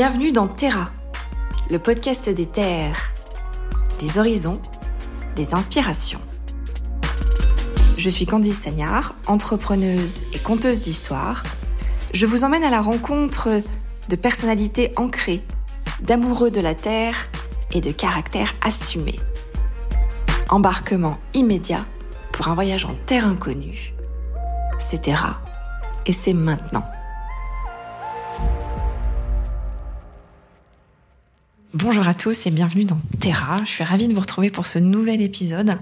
[0.00, 0.92] Bienvenue dans Terra,
[1.70, 3.14] le podcast des terres,
[3.98, 4.60] des horizons,
[5.34, 6.20] des inspirations.
[7.96, 11.42] Je suis Candice Sagnard, entrepreneuse et conteuse d'histoire.
[12.14, 13.60] Je vous emmène à la rencontre
[14.08, 15.42] de personnalités ancrées,
[16.00, 17.28] d'amoureux de la terre
[17.72, 19.18] et de caractères assumés.
[20.48, 21.84] Embarquement immédiat
[22.30, 23.94] pour un voyage en terre inconnue.
[24.78, 25.42] C'est Terra
[26.06, 26.84] et c'est maintenant.
[31.80, 33.58] Bonjour à tous et bienvenue dans Terra.
[33.64, 35.78] Je suis ravie de vous retrouver pour ce nouvel épisode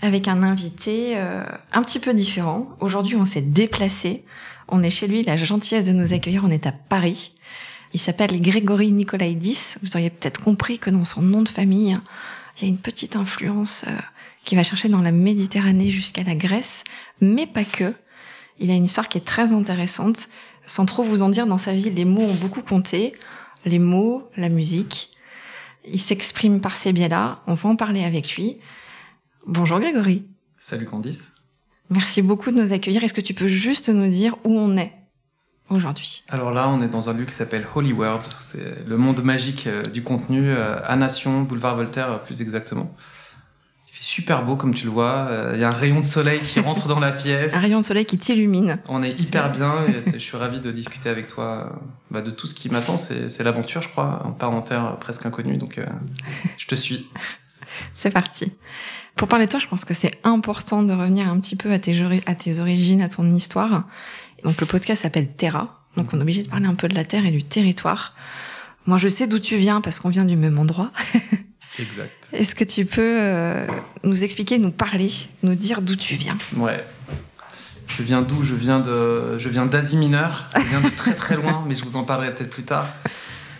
[0.00, 2.68] avec un invité euh, un petit peu différent.
[2.78, 4.24] Aujourd'hui, on s'est déplacé.
[4.68, 6.44] On est chez lui, la gentillesse de nous accueillir.
[6.44, 7.32] On est à Paris.
[7.92, 9.78] Il s'appelle Grégory Nicolaïdis.
[9.82, 11.98] Vous auriez peut-être compris que dans son nom de famille,
[12.56, 13.98] il y a une petite influence euh,
[14.44, 16.84] qui va chercher dans la Méditerranée jusqu'à la Grèce,
[17.20, 17.92] mais pas que.
[18.60, 20.28] Il a une histoire qui est très intéressante.
[20.66, 23.14] Sans trop vous en dire, dans sa vie, les mots ont beaucoup compté
[23.66, 25.15] les mots, la musique.
[25.90, 27.42] Il s'exprime par ces biais-là.
[27.46, 28.58] On va en parler avec lui.
[29.46, 30.26] Bonjour Grégory.
[30.58, 31.32] Salut Candice.
[31.90, 33.04] Merci beaucoup de nous accueillir.
[33.04, 34.92] Est-ce que tu peux juste nous dire où on est
[35.70, 36.24] aujourd'hui?
[36.28, 38.22] Alors là, on est dans un lieu qui s'appelle Holy World.
[38.40, 42.92] C'est le monde magique euh, du contenu euh, à Nation, boulevard Voltaire euh, plus exactement
[44.06, 45.26] super beau comme tu le vois.
[45.28, 47.54] Euh, il y a un rayon de soleil qui rentre dans la pièce.
[47.54, 48.78] Un rayon de soleil qui t'illumine.
[48.88, 51.76] On est hyper bien et je suis ravi de discuter avec toi euh,
[52.12, 52.98] bah, de tout ce qui m'attend.
[52.98, 54.22] C'est l'aventure, je crois.
[54.24, 55.86] On part en terre presque inconnue, donc euh,
[56.56, 57.08] je te suis.
[57.94, 58.52] C'est parti.
[59.16, 61.78] Pour parler de toi, je pense que c'est important de revenir un petit peu à
[61.78, 63.84] tes, à tes origines, à ton histoire.
[64.44, 65.84] Donc le podcast s'appelle Terra.
[65.96, 68.14] Donc on est obligé de parler un peu de la terre et du territoire.
[68.86, 70.92] Moi, je sais d'où tu viens parce qu'on vient du même endroit.
[71.78, 72.28] Exact.
[72.32, 73.66] Est-ce que tu peux euh,
[74.02, 75.10] nous expliquer, nous parler,
[75.42, 76.38] nous dire d'où tu viens?
[76.56, 76.82] Ouais.
[77.86, 78.42] Je viens d'où?
[78.42, 80.48] Je viens de, je viens d'Asie mineure.
[80.56, 82.86] Je viens de très très loin, mais je vous en parlerai peut-être plus tard.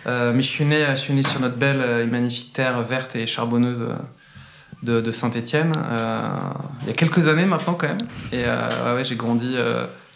[0.05, 3.15] Euh, mais je suis né, je suis né sur notre belle et magnifique terre verte
[3.15, 3.83] et charbonneuse
[4.83, 5.73] de, de Saint-Étienne.
[5.77, 6.29] Euh,
[6.81, 7.97] il y a quelques années maintenant quand même.
[8.31, 8.45] Et
[8.93, 9.55] ouais, j'ai grandi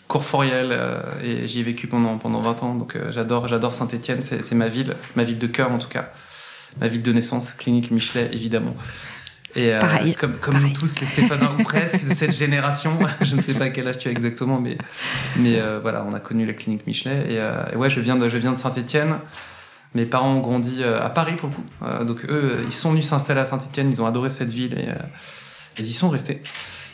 [0.07, 0.77] Courforiel
[1.23, 2.75] et j'y ai vécu pendant pendant 20 ans.
[2.75, 4.23] Donc j'adore j'adore Saint-Étienne.
[4.23, 6.11] C'est ma ville, ma ville de cœur en tout cas
[6.79, 8.75] ma ville de naissance, clinique Michelet, évidemment.
[9.55, 9.81] Et euh,
[10.17, 13.69] comme, comme nous tous, les Stéphanois ou presque de cette génération, je ne sais pas
[13.69, 14.77] quel âge tu as exactement, mais,
[15.37, 17.25] mais euh, voilà, on a connu la clinique Michelet.
[17.29, 19.17] Et, euh, et, ouais, je viens de, je viens de Saint-Etienne.
[19.93, 22.05] Mes parents ont grandi à Paris pour le coup.
[22.05, 24.87] donc eux, ils sont venus s'installer à Saint-Etienne, ils ont adoré cette ville et,
[25.77, 26.41] ils y sont restés.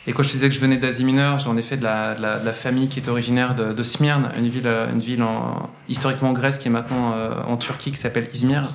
[0.08, 2.22] Et quand je disais que je venais d'Asie mineure, j'en ai fait de la, de,
[2.22, 5.70] la, de la, famille qui est originaire de, de Smyrne, une ville, une ville en,
[5.88, 7.14] historiquement Grèce qui est maintenant
[7.46, 8.68] en Turquie, qui s'appelle Izmir.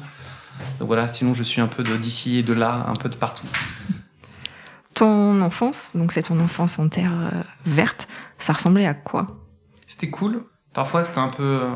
[0.80, 3.48] Donc voilà, sinon je suis un peu d'ici et de là, un peu de partout.
[4.94, 9.44] Ton enfance, donc c'est ton enfance en terre euh, verte, ça ressemblait à quoi?
[9.88, 10.44] C'était cool.
[10.72, 11.76] Parfois c'était un peu euh,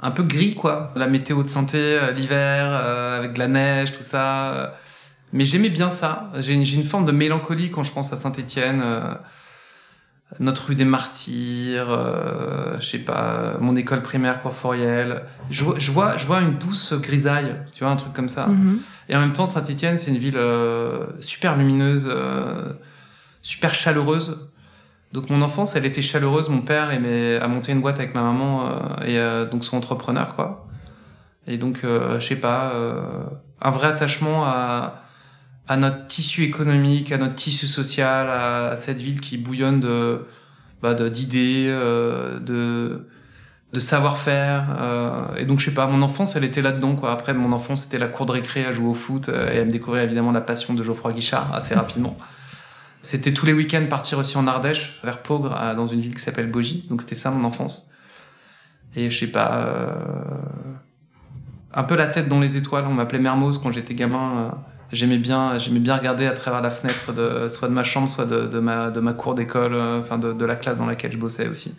[0.00, 4.02] un peu gris quoi, la météo de santé euh, l'hiver avec de la neige, tout
[4.02, 4.78] ça.
[5.34, 6.30] Mais j'aimais bien ça.
[6.38, 8.82] J'ai une, une, forme de mélancolie quand je pense à Saint-Étienne
[10.40, 15.22] notre rue des Martyrs, euh, je sais pas, mon école primaire Courforiel.
[15.50, 18.48] Je, je, vois, je vois une douce grisaille, tu vois, un truc comme ça.
[18.48, 18.80] Mhm.
[19.08, 22.72] Et en même temps, Saint-Étienne, c'est une ville euh, super lumineuse, euh,
[23.42, 24.50] super chaleureuse.
[25.12, 26.48] Donc mon enfance, elle était chaleureuse.
[26.48, 30.34] Mon père aimait à monter une boîte avec ma maman euh, et donc son entrepreneur,
[30.34, 30.66] quoi.
[31.46, 32.72] Et donc, je sais pas,
[33.62, 35.05] un vrai attachement à
[35.68, 40.26] à notre tissu économique, à notre tissu social, à, cette ville qui bouillonne de
[40.82, 43.06] bah, d'idées, euh, de
[43.72, 44.76] de savoir-faire.
[44.80, 47.12] Euh, et donc je sais pas, mon enfance, elle était là-dedans quoi.
[47.12, 49.64] Après mon enfance, c'était la cour de récré à jouer au foot euh, et à
[49.64, 52.16] me découvrir évidemment la passion de Geoffroy Guichard assez rapidement.
[53.02, 56.50] C'était tous les week-ends partir aussi en Ardèche, vers Pogre, dans une ville qui s'appelle
[56.50, 56.86] Bogie.
[56.88, 57.92] Donc c'était ça mon enfance.
[58.96, 59.92] Et je sais pas, euh,
[61.72, 62.84] un peu la tête dans les étoiles.
[62.88, 64.52] On m'appelait Mermoz quand j'étais gamin
[64.92, 68.26] j'aimais bien j'aimais bien regarder à travers la fenêtre de soit de ma chambre soit
[68.26, 71.12] de, de ma de ma cour d'école euh, enfin de, de, la classe dans laquelle
[71.12, 71.74] je bossais aussi.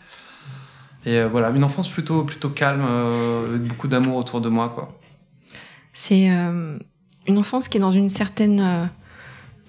[1.06, 4.69] Et euh, voilà une enfance plutôt plutôt calme euh, avec beaucoup d'amour autour de moi
[4.69, 5.00] quoi.
[5.94, 8.89] C'est une enfance qui est dans une certaine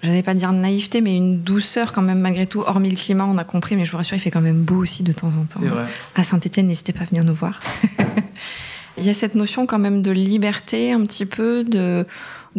[0.03, 2.61] j'allais pas dire naïveté mais une douceur quand même malgré tout.
[2.61, 4.75] Hormis le climat on a compris mais je vous rassure il fait quand même beau
[4.75, 5.59] aussi de temps en temps.
[5.61, 5.87] Vrai.
[6.15, 7.59] à Saint-Étienne n'hésitez pas à venir nous voir.
[8.99, 12.05] Il y a cette notion quand même de liberté un petit peu de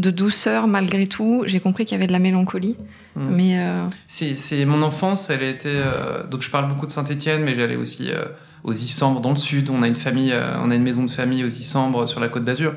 [0.01, 1.45] de douceur malgré tout.
[1.47, 2.77] J'ai compris qu'il y avait de la mélancolie.
[3.17, 3.29] Mmh.
[3.31, 3.87] Mais euh...
[4.07, 6.27] c'est mon enfance, elle a été euh...
[6.27, 8.25] donc je parle beaucoup de Saint-Étienne, mais j'allais aussi euh,
[8.65, 9.71] aux Issambres dans le sud.
[9.71, 12.29] On a une famille, euh, on a une maison de famille aux Issambres sur la
[12.29, 12.75] Côte d'Azur.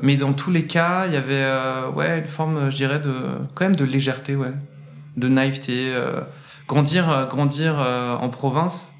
[0.00, 3.14] Mais dans tous les cas, il y avait euh, ouais une forme, je dirais, de
[3.54, 4.52] quand même de légèreté, ouais,
[5.16, 5.92] de naïveté.
[6.66, 7.76] grandir, grandir
[8.20, 8.92] en province,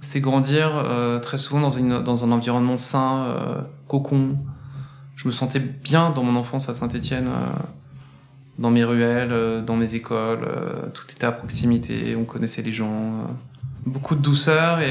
[0.00, 4.38] c'est grandir euh, très souvent dans, une, dans un environnement sain, euh, cocon.
[5.18, 7.46] Je me sentais bien dans mon enfance à Saint-Étienne, euh,
[8.60, 10.44] dans mes ruelles, euh, dans mes écoles.
[10.46, 13.26] euh, tout était à proximité, on connaissait les gens.
[13.84, 14.90] beaucoup de douceur et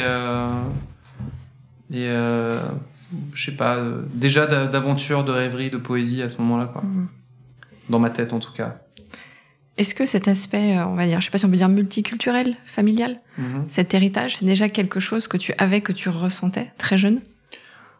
[1.89, 2.53] et euh,
[3.33, 6.81] je sais pas, euh, déjà d'a- d'aventure, de rêverie, de poésie à ce moment-là, quoi.
[6.83, 7.07] Mhm.
[7.89, 8.79] Dans ma tête, en tout cas.
[9.77, 12.57] Est-ce que cet aspect, on va dire, je sais pas si on peut dire multiculturel,
[12.65, 13.65] familial, Mhm.
[13.69, 17.21] cet héritage, c'est déjà quelque chose que tu avais, que tu ressentais très jeune?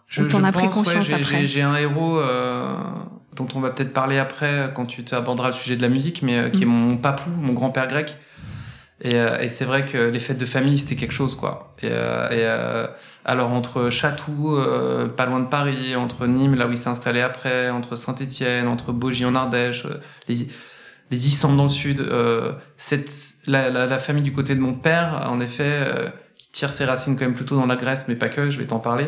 [0.07, 2.75] Je, Ou t'en as pris ouais, conscience j'ai- après j'ai- J'ai un héros euh,
[3.35, 6.37] dont on va peut-être parler après quand tu aborderas le sujet de la musique, mais
[6.39, 6.69] euh, qui est Mm.
[6.69, 8.15] mon papou, mon grand-père grec.
[9.01, 11.75] Et, euh, et c'est vrai que les fêtes de famille, c'était quelque chose, quoi.
[11.83, 12.87] Et, euh, et, euh,
[13.25, 17.21] alors entre Chatou, euh, pas loin de Paris, entre Nîmes, là où il s'est installé
[17.21, 20.47] après, entre Saint-Étienne, entre Beaugy en Ardèche, euh, les,
[21.11, 23.11] les Issants dans le sud, euh, cette,
[23.45, 26.85] la, la, la famille du côté de mon père, en effet, euh, qui tire ses
[26.85, 28.49] racines quand même plutôt dans la Grèce, mais pas que.
[28.49, 29.05] Je vais t'en parler.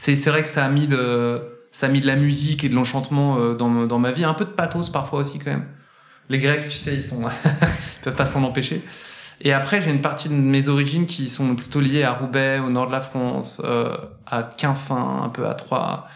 [0.00, 1.42] C'est vrai que ça a mis de
[1.72, 4.32] ça a mis de la musique et de l'enchantement euh, dans dans ma vie, un
[4.32, 5.66] peu de pathos parfois aussi quand même.
[6.28, 8.80] Les Grecs, tu sais, ils sont ils peuvent pas s'en empêcher.
[9.40, 12.70] Et après, j'ai une partie de mes origines qui sont plutôt liées à Roubaix, au
[12.70, 16.06] nord de la France, euh, à Quinfin, un peu à Troyes.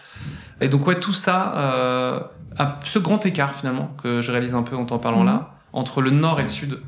[0.61, 2.21] Et donc ouais, tout ça, euh,
[2.57, 6.03] à ce grand écart finalement que je réalise un peu en t'en parlant là, entre
[6.03, 6.79] le nord et le sud,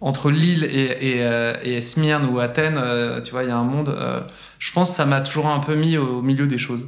[0.00, 3.88] entre Lille euh, et Smyrne ou Athènes, euh, tu vois, il y a un monde.
[3.88, 4.20] euh,
[4.58, 6.86] je pense que ça m'a toujours un peu mis au, milieu des choses.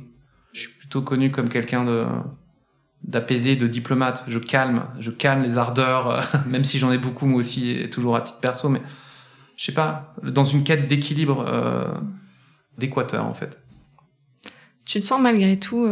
[0.53, 2.25] Je suis plutôt connu comme quelqu'un
[3.05, 4.25] d'apaisé, de diplomate.
[4.29, 8.17] Je calme, je calme les ardeurs, même si j'en ai beaucoup moi aussi, et toujours
[8.17, 8.83] à titre perso, mais
[9.57, 11.45] je sais pas, dans une quête d'équilibre,
[12.79, 13.61] d'équateur en fait.
[14.85, 15.89] Tu te sens malgré tout,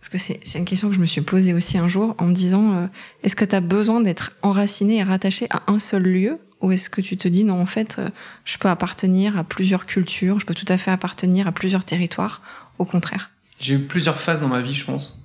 [0.00, 2.32] parce que c'est une question que je me suis posée aussi un jour en me
[2.32, 2.86] disant, euh,
[3.24, 6.38] est-ce que tu as besoin d'être enraciné et rattaché à un seul lieu?
[6.60, 8.08] Ou est-ce que tu te dis, non, en fait, euh,
[8.44, 12.42] je peux appartenir à plusieurs cultures, je peux tout à fait appartenir à plusieurs territoires,
[12.78, 15.24] au contraire J'ai eu plusieurs phases dans ma vie, je pense.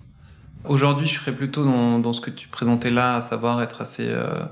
[0.66, 4.44] Aujourd'hui, je serais plutôt dans, ce que tu présentais là, à savoir être assez euh,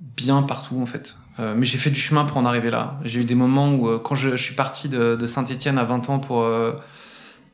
[0.00, 1.16] bien partout, en fait.
[1.38, 2.98] Mais j'ai fait du chemin pour en arriver là.
[3.04, 6.18] J'ai eu des moments où, quand je, suis parti de, de Saint-Etienne à 20 ans
[6.18, 6.44] pour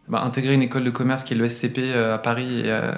[0.08, 2.92] bah, intégrer une école de commerce qui est le SCP euh, à Paris et, euh,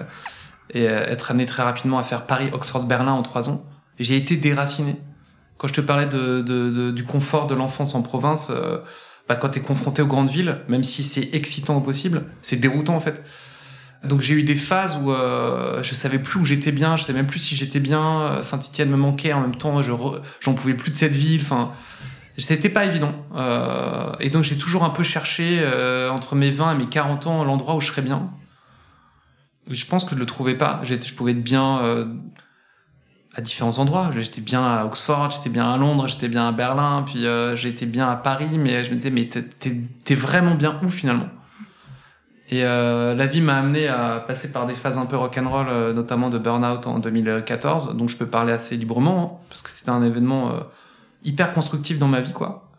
[0.70, 3.62] et euh, être amené très rapidement à faire Paris-Oxford-Berlin en trois ans,
[3.98, 4.96] j'ai été déraciné.
[5.58, 8.52] Quand je te parlais de, de- de- du confort de l'enfance en province,
[9.28, 12.56] bah, quand tu es confronté aux grandes villes, même si c'est excitant au possible, c'est
[12.56, 13.22] déroutant en fait.
[14.04, 17.18] Donc j'ai eu des phases où euh, je savais plus où j'étais bien, je savais
[17.18, 18.40] même plus si j'étais bien.
[18.42, 21.40] Saint-Étienne me manquait en même temps, je re- j'en pouvais plus de cette ville.
[21.42, 21.72] Enfin,
[22.38, 23.12] c'était pas évident.
[23.34, 27.26] Euh, et donc j'ai toujours un peu cherché euh, entre mes 20 et mes 40
[27.26, 28.30] ans l'endroit où je serais bien.
[29.68, 30.80] Je pense que je le trouvais pas.
[30.82, 32.06] Je pouvais être bien euh,
[33.36, 34.10] à différents endroits.
[34.16, 37.86] J'étais bien à Oxford, j'étais bien à Londres, j'étais bien à Berlin, puis euh, j'étais
[37.86, 38.58] bien à Paris.
[38.58, 41.28] Mais je me disais, mais t'es, vraiment bien où finalement?
[42.48, 45.92] Et euh, la vie m'a amené à passer par des phases un peu rock'n'roll, euh,
[45.92, 49.90] notamment de burn-out en 2014, donc je peux parler assez librement, hein, parce que c'était
[49.90, 50.60] un événement euh,
[51.24, 52.70] hyper constructif dans ma vie, quoi.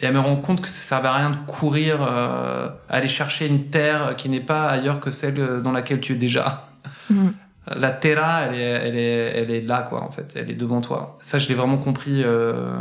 [0.00, 3.46] Et à me rendre compte que ça servait à rien de courir, euh, aller chercher
[3.46, 6.68] une terre qui n'est pas ailleurs que celle dans laquelle tu es déjà.
[7.10, 7.34] Mhm.
[7.66, 10.34] La terra, elle est, elle est, elle est là, quoi, en fait.
[10.36, 11.16] Elle est devant toi.
[11.20, 12.76] Ça, je l'ai vraiment compris euh,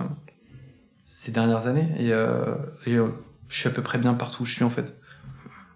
[1.05, 1.89] ces dernières années.
[1.98, 2.55] Et, euh,
[2.86, 3.08] et euh,
[3.48, 5.00] je suis à peu près bien partout où je suis, en fait.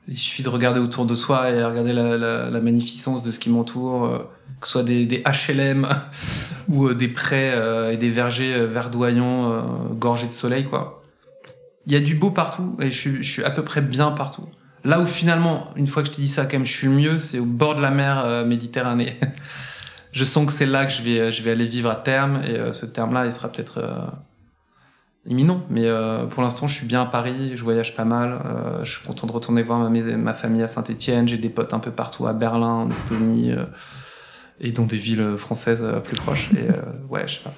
[0.08, 3.40] Il suffit de regarder autour de soi et regarder la, la, la magnificence de ce
[3.40, 4.20] qui m'entoure, euh,
[4.60, 5.88] que ce soit des, des HLM
[6.70, 11.04] ou euh, des prés euh, et des vergers euh, verdoyants, gorgés de soleil, quoi.
[11.86, 14.12] Il y a du beau partout et je suis, je suis à peu près bien
[14.12, 14.46] partout.
[14.84, 16.94] Là où finalement, une fois que je te dis ça, quand même, je suis le
[16.94, 19.18] mieux, c'est au bord de la mer Méditerranée.
[20.12, 22.74] je sens que c'est là que je vais, je vais aller vivre à terme et
[22.74, 23.82] ce terme-là, il sera peut-être
[25.27, 25.63] imminent.
[25.69, 28.41] Mais euh, pour l'instant, je suis bien à Paris, je voyage pas mal.
[28.46, 31.27] euh, je suis content de retourner voir ma, famille à Saint-Etienne.
[31.27, 33.65] J'ai des potes un peu partout à Berlin, en Estonie euh,
[34.60, 36.51] et dans des villes françaises plus proches.
[37.10, 37.53] Ouais, je sais pas.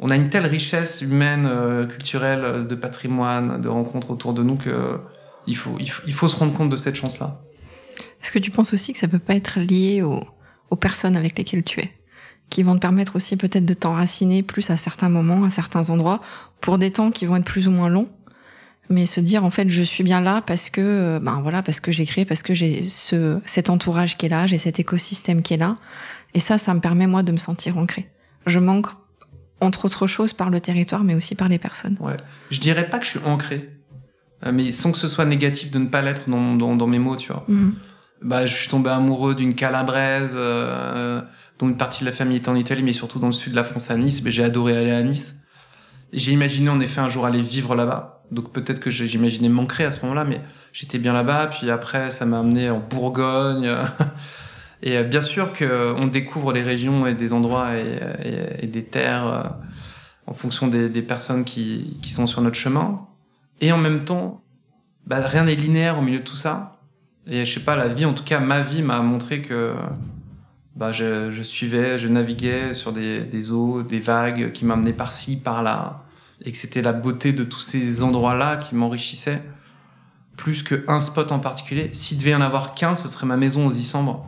[0.00, 1.48] On a une telle richesse humaine,
[1.88, 4.98] culturelle, de patrimoine, de rencontres autour de nous que
[5.48, 7.40] il faut, il faut, il faut se rendre compte de cette chance-là.
[8.22, 11.64] Est-ce que tu penses aussi que ça peut pas être lié aux personnes avec lesquelles
[11.64, 11.97] tu es?
[12.50, 16.20] Qui vont te permettre aussi peut-être de t'enraciner plus à certains moments, à certains endroits,
[16.60, 18.08] pour des temps qui vont être plus ou moins longs,
[18.90, 21.80] mais se dire en fait je suis bien là parce que euh, ben voilà parce
[21.80, 25.42] que j'ai créé, parce que j'ai ce cet entourage qui est là, j'ai cet écosystème
[25.42, 25.76] qui est là,
[26.34, 28.08] et ça ça me permet moi de me sentir ancré.
[28.46, 28.88] Je manque
[29.60, 31.96] entre autres choses par le territoire, mais aussi par les personnes.
[32.00, 32.16] Ouais.
[32.50, 33.68] Je dirais pas que je suis ancré,
[34.46, 36.98] euh, mais sans que ce soit négatif de ne pas l'être dans, dans, dans mes
[36.98, 37.44] mots, tu vois.
[37.48, 37.74] Mhm.
[38.20, 41.22] Bah, je suis tombé amoureux d'une calabraise, euh,
[41.58, 43.56] dont une partie de la famille est en Italie, mais surtout dans le sud de
[43.56, 44.22] la France à Nice.
[44.22, 45.40] Mais j'ai adoré aller à Nice.
[46.12, 48.24] J'ai imaginé en effet un jour aller vivre là-bas.
[48.30, 50.40] Donc peut-être que j'imaginais m'ancrer à ce moment-là, mais
[50.72, 51.46] j'étais bien là-bas.
[51.48, 53.72] Puis après, ça m'a amené en Bourgogne.
[54.82, 58.00] et euh, bien sûr qu'on découvre les régions et des endroits et,
[58.60, 59.42] et des terres euh,
[60.26, 63.06] en fonction des, des personnes qui, qui, sont sur notre chemin.
[63.60, 64.42] Et en même temps,
[65.06, 66.77] bah, rien n'est linéaire au milieu de tout ça.
[67.28, 69.74] Et je sais pas, la vie, en tout cas ma vie, m'a montré que
[70.74, 75.36] bah, je, je, suivais, je naviguais sur des, des eaux, des vagues qui m'amenaient par-ci,
[75.36, 76.04] par-là,
[76.42, 79.42] et que c'était la beauté de tous ces endroits-là qui m'enrichissaient,
[80.36, 81.90] plus qu'un spot en particulier.
[81.92, 84.26] S'il devait y en avoir qu'un, ce serait ma maison aux Isambres,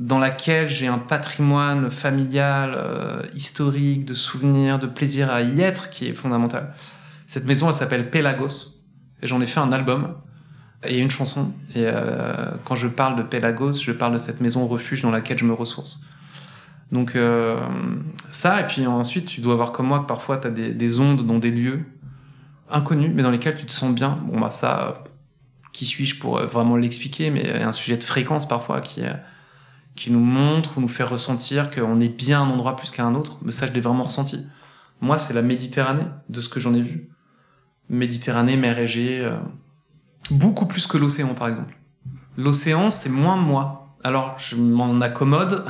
[0.00, 5.90] dans laquelle j'ai un patrimoine familial, euh, historique, de souvenirs, de plaisir à y être,
[5.90, 6.74] qui est fondamental.
[7.26, 8.76] Cette maison, elle s'appelle Pelagos,
[9.20, 10.14] et j'en ai fait un album
[10.88, 11.52] et une chanson.
[11.74, 15.38] Et euh, quand je parle de Pelagos, je parle de cette maison refuge dans laquelle
[15.38, 16.00] je me ressource.
[16.92, 17.58] Donc euh,
[18.30, 21.00] ça, et puis ensuite, tu dois voir comme moi que parfois tu as des, des,
[21.00, 21.84] ondes dans des lieux
[22.70, 24.18] inconnus, mais dans lesquels tu te sens bien.
[24.24, 25.02] Bon, bah ça,
[25.72, 29.02] qui suis-je pour vraiment l'expliquer, mais il y a un sujet de fréquence parfois qui,
[29.96, 33.04] qui nous montre ou nous fait ressentir qu'on est bien à un endroit plus qu'à
[33.04, 33.38] un autre.
[33.42, 34.46] Mais ça, je l'ai vraiment ressenti.
[35.00, 37.08] Moi, c'est la Méditerranée, de ce que j'en ai vu.
[37.88, 39.36] Méditerranée, mer Égée, euh,
[40.30, 41.76] beaucoup plus que l'océan, par exemple.
[42.36, 43.96] L'océan, c'est moins moi.
[44.04, 45.64] Alors, je m'en accommode,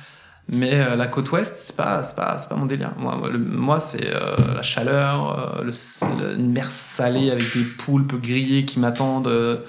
[0.48, 2.92] mais euh, la côte ouest, c'est pas, c'est pas, pas mon délire.
[2.96, 8.78] Moi, c'est euh, la chaleur, euh, le, une mer salée avec des poulpes grillées qui
[8.78, 9.62] m'attendent,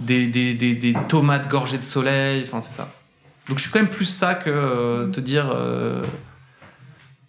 [0.00, 2.92] des, tomates gorgées de soleil, enfin, c'est ça.
[3.48, 5.54] Donc, je suis quand même plus ça que te dire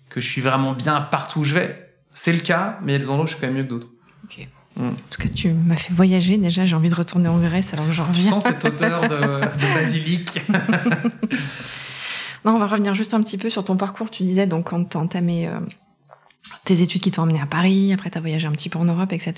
[0.09, 1.93] que je suis vraiment bien partout où je vais.
[2.13, 3.63] C'est le cas, mais il y a des endroits où je suis quand même mieux
[3.63, 3.89] que d'autres.
[4.75, 4.87] Mm.
[4.87, 6.37] En tout cas, tu m'as fait voyager.
[6.37, 8.31] Déjà, j'ai envie de retourner en Grèce alors que j'en reviens.
[8.31, 10.41] Sans cette odeur de, de basilic.
[12.45, 14.09] non, on va revenir juste un petit peu sur ton parcours.
[14.09, 15.59] Tu disais donc quand tu entamé euh,
[16.65, 18.85] tes études qui t'ont amené à Paris, après tu as voyagé un petit peu en
[18.85, 19.33] Europe, etc.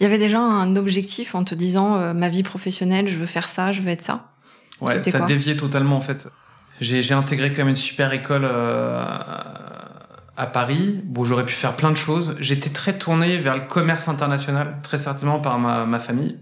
[0.00, 3.26] Il y avait déjà un objectif en te disant euh, ma vie professionnelle, je veux
[3.26, 4.32] faire ça, je veux être ça?
[4.80, 6.28] Ouais, ça déviait totalement en fait.
[6.80, 8.44] J'ai intégré quand même une super école.
[8.44, 9.06] Euh,
[10.36, 11.00] à Paris.
[11.04, 12.36] Bon, j'aurais pu faire plein de choses.
[12.40, 16.38] J'étais très tourné vers le commerce international, très certainement par ma, ma famille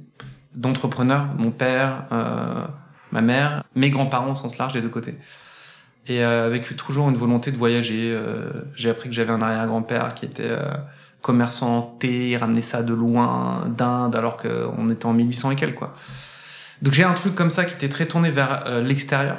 [0.54, 2.64] d'entrepreneurs, mon père, euh,
[3.12, 5.18] ma mère, mes grands-parents au sens large des deux côtés.
[6.06, 8.12] Et euh, avec toujours une volonté de voyager.
[8.14, 10.74] Euh, J'ai appris que j'avais un arrière-grand-père qui était euh,
[11.22, 15.76] commerçant en thé, ramenait ça de loin, d'Inde, alors qu'on était en 1800 et quelques,
[15.76, 15.94] quoi.
[16.82, 19.38] Donc j'ai un truc comme ça qui était très tourné vers euh, l'extérieur.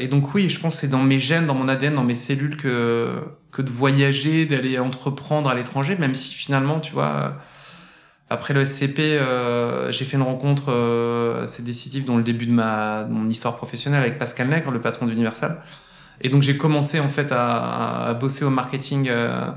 [0.00, 2.16] Et donc oui, je pense que c'est dans mes gènes, dans mon ADN, dans mes
[2.16, 3.20] cellules que
[3.52, 7.36] que de voyager, d'aller entreprendre à l'étranger, même si finalement, tu vois,
[8.30, 12.52] après le SCP, euh, j'ai fait une rencontre euh, assez décisive dans le début de
[12.52, 15.60] ma de mon histoire professionnelle avec Pascal Nègre, le patron d'Universal.
[16.20, 19.50] Et donc j'ai commencé en fait à, à bosser au marketing, euh,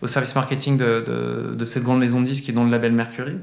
[0.00, 2.70] au service marketing de, de, de, cette grande maison de disques qui est dans le
[2.70, 3.36] label Mercury.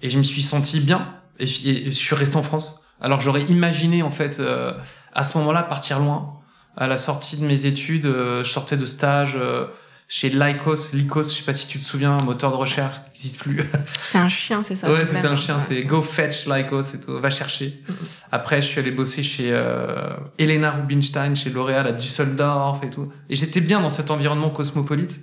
[0.00, 1.14] Et je me suis senti bien.
[1.40, 2.83] Et, et je suis resté en France.
[3.00, 4.72] Alors j'aurais imaginé en fait euh,
[5.12, 6.40] à ce moment-là partir loin.
[6.76, 9.66] À la sortie de mes études, euh, je sortais de stage euh,
[10.08, 10.92] chez Lycos.
[10.92, 13.62] Lycos, je sais pas si tu te souviens, un moteur de recherche qui n'existe plus.
[14.00, 15.60] C'était un chien, c'est ça Ouais, c'était un chien.
[15.60, 17.20] C'était Go Fetch Lycos et tout.
[17.20, 17.66] Va chercher.
[17.66, 18.06] Mm -hmm.
[18.32, 23.12] Après, je suis allé bosser chez euh, Elena Rubinstein, chez L'Oréal à Düsseldorf et tout.
[23.30, 25.20] Et j'étais bien dans cet environnement cosmopolite.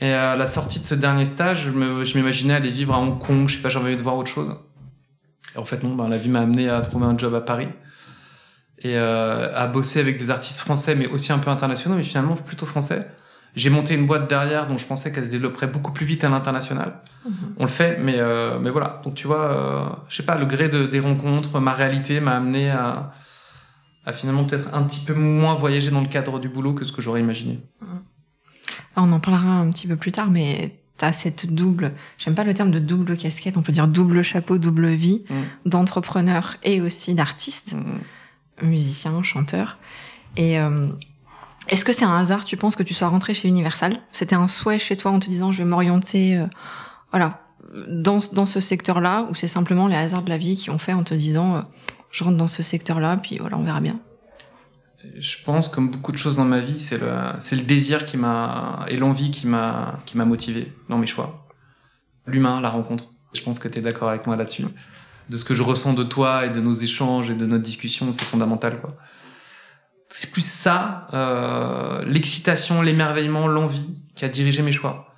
[0.00, 1.60] Et à la sortie de ce dernier stage,
[2.08, 3.48] je m'imaginais aller vivre à Hong Kong.
[3.48, 4.50] Je sais pas, j'avais envie de voir autre chose.
[5.56, 7.68] Et en fait, non, ben, la vie m'a amené à trouver un job à Paris
[8.78, 12.36] et euh, à bosser avec des artistes français, mais aussi un peu internationaux, mais finalement
[12.36, 13.10] plutôt français.
[13.54, 16.28] J'ai monté une boîte derrière dont je pensais qu'elle se développerait beaucoup plus vite à
[16.28, 17.00] l'international.
[17.24, 17.30] Mmh.
[17.56, 19.00] On le fait, mais euh, mais voilà.
[19.02, 22.36] Donc tu vois, euh, je sais pas, le gré de, des rencontres, ma réalité m'a
[22.36, 23.12] amené à,
[24.04, 26.92] à finalement peut-être un petit peu moins voyager dans le cadre du boulot que ce
[26.92, 27.60] que j'aurais imaginé.
[27.80, 27.86] Mmh.
[28.96, 32.54] On en parlera un petit peu plus tard, mais t'as cette double, j'aime pas le
[32.54, 35.68] terme de double casquette, on peut dire double chapeau, double vie mmh.
[35.68, 37.76] d'entrepreneur et aussi d'artiste
[38.62, 39.78] musicien, chanteur.
[40.36, 40.88] Et euh,
[41.68, 44.00] est-ce que c'est un hasard, tu penses, que tu sois rentré chez Universal?
[44.12, 46.46] C'était un souhait chez toi en te disant je vais m'orienter, euh,
[47.10, 47.42] voilà,
[47.88, 50.92] dans, dans ce secteur-là, ou c'est simplement les hasards de la vie qui ont fait
[50.92, 51.60] en te disant euh,
[52.10, 53.98] je rentre dans ce secteur-là, puis voilà, on verra bien?
[55.18, 58.96] Je pense, comme beaucoup de choses dans ma vie, c'est le, désir qui m'a, et
[58.96, 61.46] l'envie qui m'a, qui m'a motivé dans mes choix.
[62.26, 63.04] L'humain, la rencontre.
[63.32, 64.66] Je pense que tu es d'accord avec moi là-dessus
[65.28, 68.12] de ce que je ressens de toi et de nos échanges et de notre discussion,
[68.12, 68.80] c'est fondamental.
[70.08, 75.14] C'est plus ça, euh, l'excitation, l'émerveillement, l'envie qui a dirigé mes choix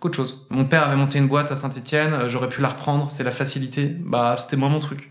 [0.00, 0.46] qu'autre chose.
[0.50, 3.30] Mon père avait monté une boîte à Saint-Etienne, euh, j'aurais pu la reprendre, c'est la
[3.30, 3.96] facilité.
[4.00, 5.10] Bah, c'était moi mon truc.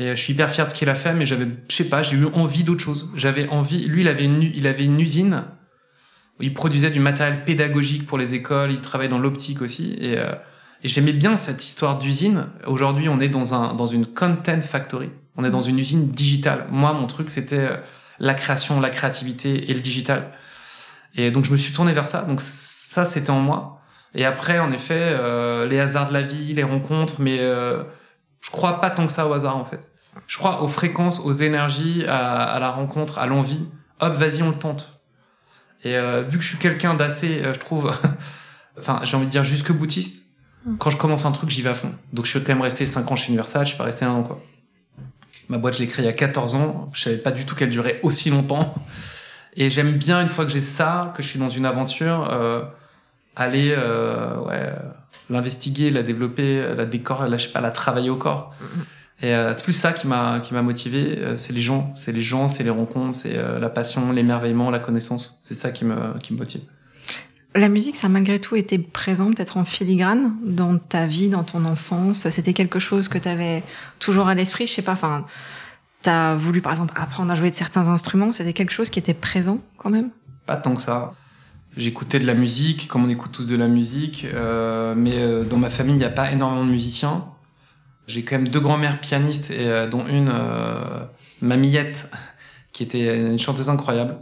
[0.00, 2.02] Et je suis hyper fier de ce qu'il a fait, mais j'avais, je sais pas,
[2.02, 3.12] j'ai eu envie d'autre chose.
[3.16, 5.44] J'avais envie, lui, il avait une, il avait une usine
[6.40, 9.98] Il produisait du matériel pédagogique pour les écoles, il travaillait dans l'optique aussi.
[10.00, 10.32] Et, euh,
[10.82, 12.46] et j'aimais bien cette histoire d'usine.
[12.66, 15.10] Aujourd'hui, on est dans, un, dans une content factory.
[15.36, 16.66] On est dans une usine digitale.
[16.70, 17.76] Moi, mon truc, c'était euh,
[18.18, 20.32] la création, la créativité et le digital.
[21.14, 22.22] Et donc, je me suis tourné vers ça.
[22.22, 23.82] Donc, ça, c'était en moi.
[24.14, 27.84] Et après, en effet, euh, les hasards de la vie, les rencontres, mais euh,
[28.40, 29.89] je crois pas tant que ça au hasard, en fait.
[30.26, 33.66] Je crois aux fréquences, aux énergies, à, à la rencontre, à l'envie.
[34.00, 35.00] Hop, vas-y, on le tente.
[35.84, 37.92] Et euh, vu que je suis quelqu'un d'assez, euh, je trouve,
[38.78, 40.24] enfin, j'ai envie de dire jusque boutiste,
[40.64, 40.76] Mm.
[40.76, 41.92] quand je commence un truc, j'y vais à fond.
[42.12, 44.10] Donc je suis quand même resté 5 ans chez Universal, je suis pas resté un
[44.10, 44.40] an, quoi.
[45.48, 47.54] Ma boîte, je l'ai créée il y a 14 ans, je savais pas du tout
[47.56, 48.74] qu'elle durait aussi longtemps.
[49.56, 52.62] Et j'aime bien, une fois que j'ai ça, que je suis dans une aventure, euh,
[53.34, 54.72] aller, ouais,
[55.28, 58.54] l'investiguer, la développer, la décor, la, je sais pas, la travailler au corps.
[59.22, 61.18] Et euh, c'est plus ça qui m'a qui m'a motivé.
[61.18, 64.70] euh, c'est les gens, c'est les gens, c'est les rencontres, c'est euh, la passion, l'émerveillement,
[64.70, 65.38] la connaissance.
[65.42, 66.62] C'est ça qui me qui me motive.
[67.54, 71.42] La musique, ça a malgré tout été présent, peut-être en filigrane, dans ta vie, dans
[71.42, 72.30] ton enfance?
[72.30, 73.64] C'était quelque chose que tu avais
[73.98, 74.68] toujours à l'esprit?
[74.68, 75.26] Je sais pas, enfin,
[76.00, 78.30] t'as voulu par exemple apprendre à jouer de certains instruments?
[78.30, 80.10] C'était quelque chose qui était présent quand même?
[80.46, 81.14] Pas tant que ça.
[81.76, 85.56] J'écoutais de la musique, comme on écoute tous de la musique, euh, mais euh, dans
[85.56, 87.24] ma famille, il n'y a pas énormément de musiciens.
[88.10, 91.04] J'ai quand même deux grands-mères pianistes, et, euh, dont une, euh,
[91.40, 92.10] mamillette,
[92.72, 94.16] qui était une chanteuse incroyable.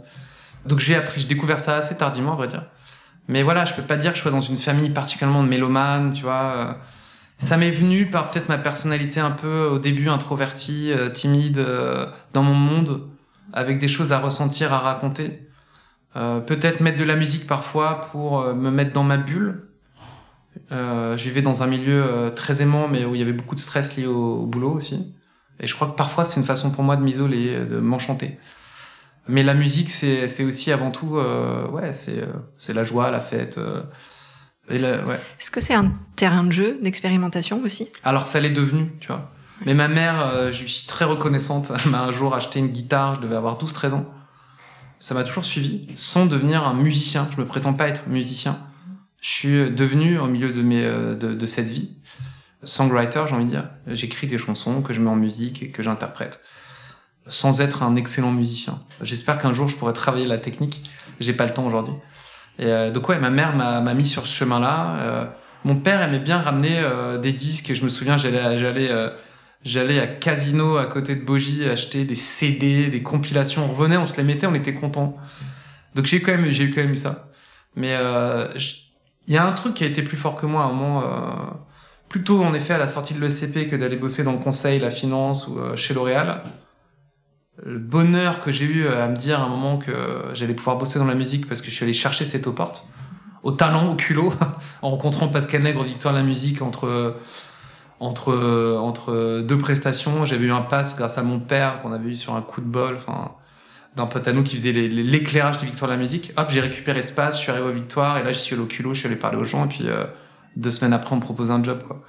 [0.65, 2.63] Donc j'ai appris, j'ai découvert ça assez tardivement, à vrai dire.
[3.27, 6.13] Mais voilà, je peux pas dire que je sois dans une famille particulièrement de mélomanes,
[6.13, 6.55] tu vois.
[6.55, 6.73] euh.
[7.39, 12.07] Ça m'est venu par peut-être ma personnalité un peu au début introvertie, euh, timide, euh,
[12.33, 13.07] dans mon monde,
[13.53, 15.47] avec des choses à ressentir, à raconter.
[16.17, 19.68] Euh, peut-être mettre de la musique parfois pour me mettre dans ma bulle.
[20.71, 23.55] Euh, je vivais dans un milieu euh, très aimant, mais où il y avait beaucoup
[23.55, 25.15] de stress lié au, au boulot aussi.
[25.59, 28.37] Et je crois que parfois c'est une façon pour moi de m'isoler, de m'enchanter.
[29.27, 33.57] Mais la musique, c'est aussi avant tout, euh, ouais, c'est euh, la joie, la fête.
[33.59, 33.83] euh,
[34.69, 34.75] ouais.
[35.39, 37.89] Est-ce que c'est un terrain de jeu, d'expérimentation aussi?
[38.03, 39.31] Alors ça l'est devenu, tu vois.
[39.65, 41.71] Mais ma mère, euh, je suis très reconnaissante.
[41.83, 44.05] Elle m'a un jour acheté une guitare, je devais avoir 12-13 ans.
[44.99, 47.27] Ça m'a toujours suivi, sans devenir un musicien.
[47.35, 48.57] Je me prétends pas être musicien.
[49.21, 51.89] Je suis devenu, au milieu de, mes, euh, de, de cette vie,
[52.63, 53.69] songwriter, j'ai envie de dire.
[53.87, 56.43] J'écris des chansons que je mets en musique et que j'interprète,
[57.27, 58.79] sans être un excellent musicien.
[59.01, 60.89] J'espère qu'un jour je pourrai travailler la technique.
[61.19, 61.93] J'ai pas le temps aujourd'hui.
[62.59, 64.95] Et euh, donc ouais, ma mère m'a mis sur ce chemin-là.
[65.01, 65.25] Euh,
[65.65, 67.73] mon père aimait bien ramener euh, des disques.
[67.73, 69.09] Je me souviens, j'allais, j'allais, euh,
[69.63, 73.65] j'allais à Casino à côté de Bogie acheter des CD, des compilations.
[73.65, 75.17] On revenait, on se les mettait, on était content.
[75.95, 77.29] Donc j'ai quand même, j'ai eu quand même eu ça.
[77.75, 78.75] Mais euh, je-
[79.29, 81.03] il y a un truc qui a été plus fort que moi à un moment.
[81.03, 81.51] Euh,
[82.09, 84.89] plutôt en effet à la sortie de l'ECP que d'aller bosser dans le conseil, la
[84.89, 86.41] finance ou euh, chez L'Oréal.
[87.63, 89.91] Le bonheur que j'ai eu euh, à me dire à un moment que
[90.33, 92.87] j'allais pouvoir bosser dans la musique parce que je suis allé chercher cette aux portes,
[93.43, 94.33] au talent, au culot,
[94.81, 97.17] en rencontrant Pascal Nègre, Victoire de la musique entre
[97.99, 98.33] entre
[98.81, 100.25] entre deux prestations.
[100.25, 102.69] J'avais eu un pass grâce à mon père qu'on avait eu sur un coup de
[102.69, 102.97] bol,
[103.99, 106.31] d'un pote à nous qui faisait l'éclairage des Victoires de la musique.
[106.37, 108.63] Hop, j'ai récupéré ce pass, je suis arrivé aux Victoires et là je suis allé
[108.63, 110.05] au culot, je suis allé parler aux gens et puis euh,
[110.55, 112.03] deux semaines après on me propose un job quoi.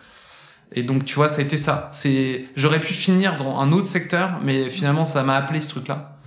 [0.72, 1.90] Et donc tu vois, ça a été ça.
[1.92, 6.18] C'est j'aurais pu finir dans un autre secteur, mais finalement ça m'a appelé ce truc-là.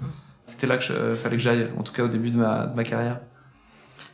[0.46, 2.76] C'était là que je, fallait que j'aille, en tout cas au début de ma, de
[2.76, 3.22] ma carrière.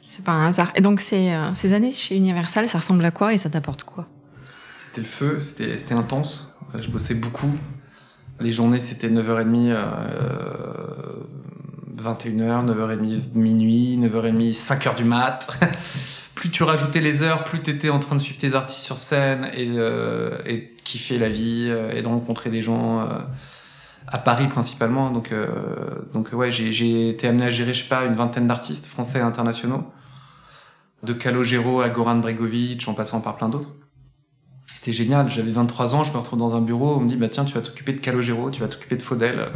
[0.07, 0.71] C'est pas un hasard.
[0.75, 3.83] Et donc ces, euh, ces années chez Universal, ça ressemble à quoi et ça t'apporte
[3.83, 4.07] quoi?
[4.77, 6.59] C'était le feu, c'était c'était intense.
[6.79, 7.51] Je bossais beaucoup.
[8.39, 9.83] Les journées, c'était 9h30, euh,
[12.01, 15.47] 21h, 9h30, minuit, 9h30, 5h du mat.
[16.35, 18.97] plus tu rajoutais les heures, plus tu étais en train de suivre tes artistes sur
[18.97, 20.37] scène et, euh,
[20.83, 23.19] kiffer la vie euh, et de rencontrer des gens euh,
[24.07, 25.11] à Paris principalement.
[25.11, 25.47] Donc, euh,
[26.13, 29.19] donc ouais, j'ai- j'ai été amené à gérer, je sais pas, une vingtaine d'artistes français
[29.19, 29.83] et internationaux.
[31.03, 33.69] De Calogero à Goran Bregovic, en passant par plein d'autres.
[34.73, 35.29] C'était génial.
[35.29, 37.53] J'avais 23 ans, je me retrouve dans un bureau, on me dit, bah tiens, tu
[37.53, 39.49] vas t'occuper de Calogero, tu vas t'occuper de Faudel.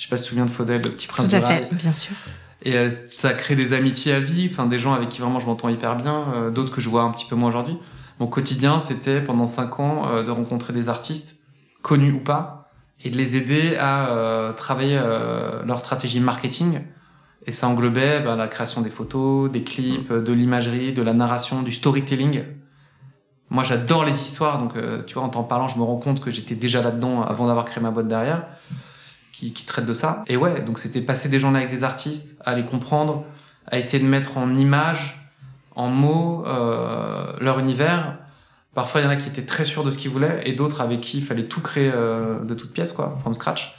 [0.00, 1.68] Je sais pas si tu te souviens de Faudel, le petit prince Tout à rail.
[1.68, 2.16] fait, bien sûr.
[2.62, 5.46] Et euh, ça crée des amitiés à vie, enfin des gens avec qui vraiment je
[5.46, 7.76] m'entends hyper bien, euh, d'autres que je vois un petit peu moins aujourd'hui.
[8.18, 11.40] Mon quotidien, c'était pendant cinq ans euh, de rencontrer des artistes,
[11.82, 12.70] connus ou pas,
[13.04, 16.80] et de les aider à euh, travailler euh, leur stratégie marketing.
[17.46, 21.62] Et ça englobait ben, la création des photos, des clips, de l'imagerie, de la narration,
[21.62, 22.44] du storytelling.
[23.50, 26.20] Moi, j'adore les histoires, donc euh, tu vois, en t'en parlant, je me rends compte
[26.22, 28.46] que j'étais déjà là-dedans avant d'avoir créé ma boîte derrière
[29.40, 30.24] qui, qui traite de ça.
[30.26, 33.24] Et ouais, donc c'était passer des journées avec des artistes, à les comprendre,
[33.66, 35.32] à essayer de mettre en images,
[35.74, 38.18] en mots, euh, leur univers.
[38.74, 40.80] Parfois, il y en a qui étaient très sûrs de ce qu'ils voulaient, et d'autres
[40.80, 43.76] avec qui il fallait tout créer euh, de toutes pièces, quoi, from scratch.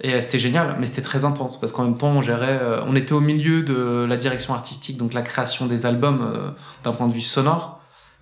[0.00, 2.96] Et euh, c'était génial, mais c'était très intense parce qu'en même temps, on gérait, on
[2.96, 7.12] était au milieu de la direction artistique, donc la création des albums d'un point de
[7.12, 7.80] vue sonore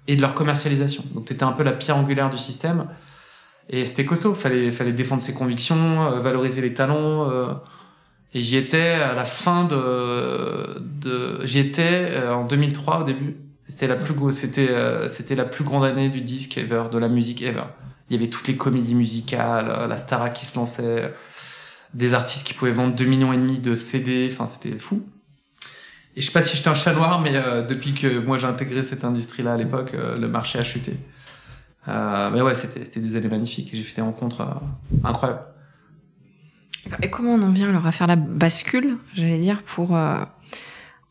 [0.08, 1.04] et de leur commercialisation.
[1.14, 2.86] Donc, t'étais un peu la pierre angulaire du système.
[3.68, 4.34] Et c'était costaud.
[4.34, 7.30] Fallait, fallait défendre ses convictions, valoriser les talents.
[8.32, 13.36] et j'y étais à la fin de, de j'y étais en 2003 au début.
[13.66, 17.42] C'était la plus c'était, c'était la plus grande année du disque ever, de la musique
[17.42, 17.64] ever.
[18.08, 21.12] Il y avait toutes les comédies musicales, la Stara qui se lançait
[21.96, 25.02] des artistes qui pouvaient vendre 2 millions et demi de CD, enfin c'était fou.
[26.14, 28.46] Et je sais pas si j'étais un chat noir, mais euh, depuis que moi j'ai
[28.46, 30.92] intégré cette industrie-là à l'époque, euh, le marché a chuté.
[31.88, 33.70] Euh, mais ouais, c'était des années magnifiques.
[33.72, 34.46] J'ai fait des rencontres
[35.04, 35.42] incroyables.
[37.02, 39.98] Et comment on en vient alors à faire la bascule, j'allais dire, pour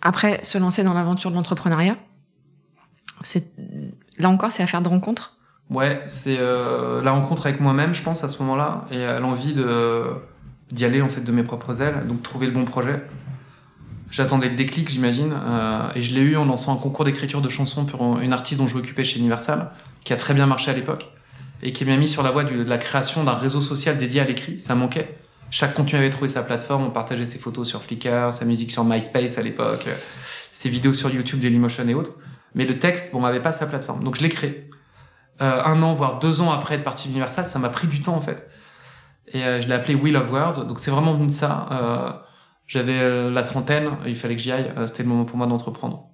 [0.02, 1.98] après se lancer dans l'aventure de l'entrepreneuriat?
[3.22, 3.52] C'est
[4.18, 5.38] là encore, c'est affaire de rencontres?
[5.70, 10.06] Ouais, c'est la rencontre avec moi-même, je pense à ce moment-là, et l'envie de
[10.72, 13.04] d'y aller en fait de mes propres ailes, donc trouver le bon projet.
[14.12, 17.50] J'attendais le déclic, j'imagine, euh, et je l'ai eu en lançant un concours d'écriture de
[17.50, 19.72] chansons pour une artiste dont je m'occupais chez Universal,
[20.06, 21.12] qui a très bien marché à l'époque,
[21.62, 24.24] et qui m'a mis sur la voie de la création d'un réseau social dédié à
[24.24, 24.62] l'écrit.
[24.62, 25.18] Ça manquait.
[25.52, 28.86] Chaque contenu avait trouvé sa plateforme, on partageait ses photos sur Flickr, sa musique sur
[28.86, 29.88] MySpace à l'époque,
[30.54, 32.14] ses vidéos sur YouTube, Dailymotion et autres.
[32.56, 34.04] Mais le texte, bon, m'avait pas sa plateforme.
[34.04, 34.70] Donc je l'ai créé.
[35.42, 38.16] Euh, un an, voire deux ans après être parti d'Universal, ça m'a pris du temps
[38.16, 38.50] en fait
[39.34, 40.66] et euh, je l'ai appelé Wheel of Words.
[40.68, 41.68] Donc c'est vraiment venu de ça.
[41.72, 42.12] Euh,
[42.68, 44.72] j'avais euh, la trentaine, il fallait que j'y aille.
[44.88, 46.10] C'était le moment pour moi d'entreprendre.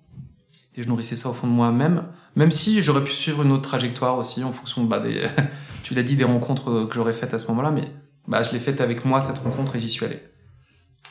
[0.76, 3.64] Et je nourrissais ça au fond de moi-même, même si j'aurais pu suivre une autre
[3.64, 5.28] trajectoire aussi en fonction bah, des,
[5.84, 7.92] tu l'as dit, des rencontres que j'aurais faites à ce moment-là, mais
[8.28, 10.22] bah, je l'ai faite avec moi cette rencontre et j'y suis allé.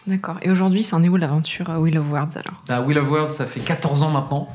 [0.06, 0.38] D'accord.
[0.42, 2.64] Et aujourd'hui, c'est un est où l'aventure Wheel of Words alors?
[2.68, 4.48] Ah, Wheel of Words, ça fait 14 ans maintenant.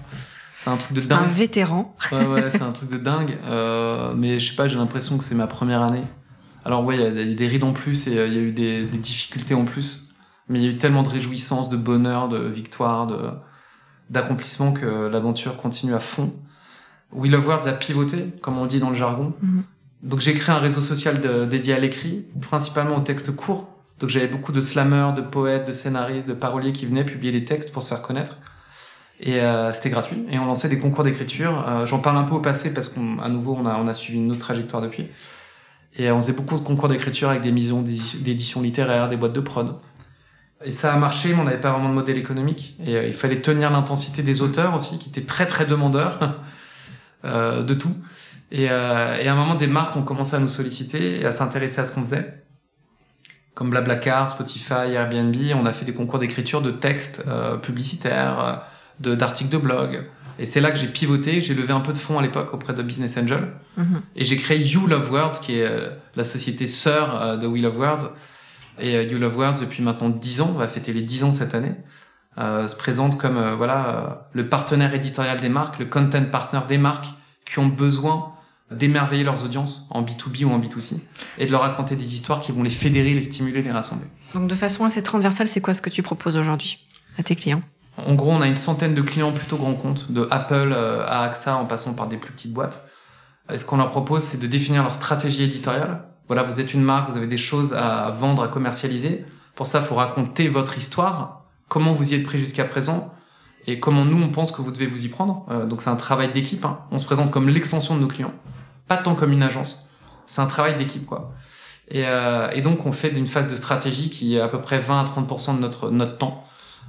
[0.58, 1.20] C'est un truc de dingue.
[1.20, 1.96] C'est un vétéran.
[2.12, 3.38] ouais, ouais, c'est un truc de dingue.
[3.46, 6.04] Euh, mais je sais pas, j'ai l'impression que c'est ma première année.
[6.66, 8.52] Alors ouais, il y a des rides en plus et euh, il y a eu
[8.52, 10.16] des, difficultés en plus,
[10.50, 13.30] mais il y a eu tellement de réjouissance, de bonheur, de victoire, de
[14.10, 16.32] d'accomplissement que l'aventure continue à fond.
[17.16, 19.34] Wheel of Words a pivoté, comme on dit dans le jargon.
[19.42, 19.64] Mhm.
[20.04, 23.70] Donc j'ai créé un réseau social dédié à l'écrit, principalement aux textes courts.
[24.00, 27.46] Donc j'avais beaucoup de slammers, de poètes, de scénaristes, de paroliers qui venaient publier des
[27.46, 28.38] textes pour se faire connaître.
[29.20, 30.26] Et euh, c'était gratuit.
[30.30, 31.66] Et on lançait des concours d'écriture.
[31.68, 34.20] Euh, j'en parle un peu au passé parce qu'à nouveau on a, on a suivi
[34.20, 35.08] une autre trajectoire depuis.
[35.98, 39.40] Et on faisait beaucoup de concours d'écriture avec des maisons d'édition littéraire, des boîtes de
[39.40, 39.76] prod.
[40.66, 42.76] Et ça a marché, mais on n'avait pas vraiment de modèle économique.
[42.86, 46.20] Et euh, il fallait tenir l'intensité des auteurs aussi, qui étaient très très demandeurs
[47.26, 47.96] euh, de tout.
[48.52, 51.32] Et, euh, et, à un moment, des marques ont commencé à nous solliciter et à
[51.32, 52.44] s'intéresser à ce qu'on faisait.
[53.54, 58.64] Comme Blablacar, Spotify, Airbnb, on a fait des concours d'écriture de textes euh, publicitaires,
[59.00, 60.06] d'articles de, de blog.
[60.38, 62.74] Et c'est là que j'ai pivoté, j'ai levé un peu de fonds à l'époque auprès
[62.74, 63.54] de Business Angel.
[63.78, 64.02] Mhm.
[64.16, 67.62] Et j'ai créé You Love Words, qui est euh, la société sœur euh, de We
[67.62, 68.18] Love Words.
[68.80, 71.34] Et euh, You Love Words, depuis maintenant 10 ans, on va fêter les 10 ans
[71.34, 71.76] cette année,
[72.38, 77.08] se présente comme voilà le partenaire éditorial des marques, le content partner des marques
[77.46, 78.34] qui ont besoin
[78.72, 81.00] d'émerveiller leurs audiences en B2B ou en B2C
[81.38, 84.08] et de leur raconter des histoires qui vont les fédérer, les stimuler, les rassembler.
[84.34, 86.80] Donc de façon assez transversale, c'est quoi ce que tu proposes aujourd'hui
[87.18, 87.62] à tes clients?
[87.98, 91.24] En gros, on a une centaine de clients plutôt grands comptes, de Apple euh, à
[91.24, 92.90] AXA en passant par des plus petites boîtes.
[93.52, 96.04] Et ce qu'on leur propose, c'est de définir leur stratégie éditoriale.
[96.28, 99.24] Voilà, vous êtes une marque, vous avez des choses à vendre, à commercialiser.
[99.54, 103.14] Pour ça, il faut raconter votre histoire, comment vous y êtes pris jusqu'à présent,
[103.68, 105.46] et comment nous, on pense que vous devez vous y prendre.
[105.50, 106.66] Euh, donc c'est un travail d'équipe.
[106.66, 106.80] Hein.
[106.92, 108.34] On se présente comme l'extension de nos clients,
[108.88, 109.90] pas tant comme une agence.
[110.28, 111.34] C'est un travail d'équipe, quoi.
[111.90, 114.80] Et, euh, et, donc on fait une phase de stratégie qui est à peu près
[114.80, 116.46] 20 à 30% de notre, notre temps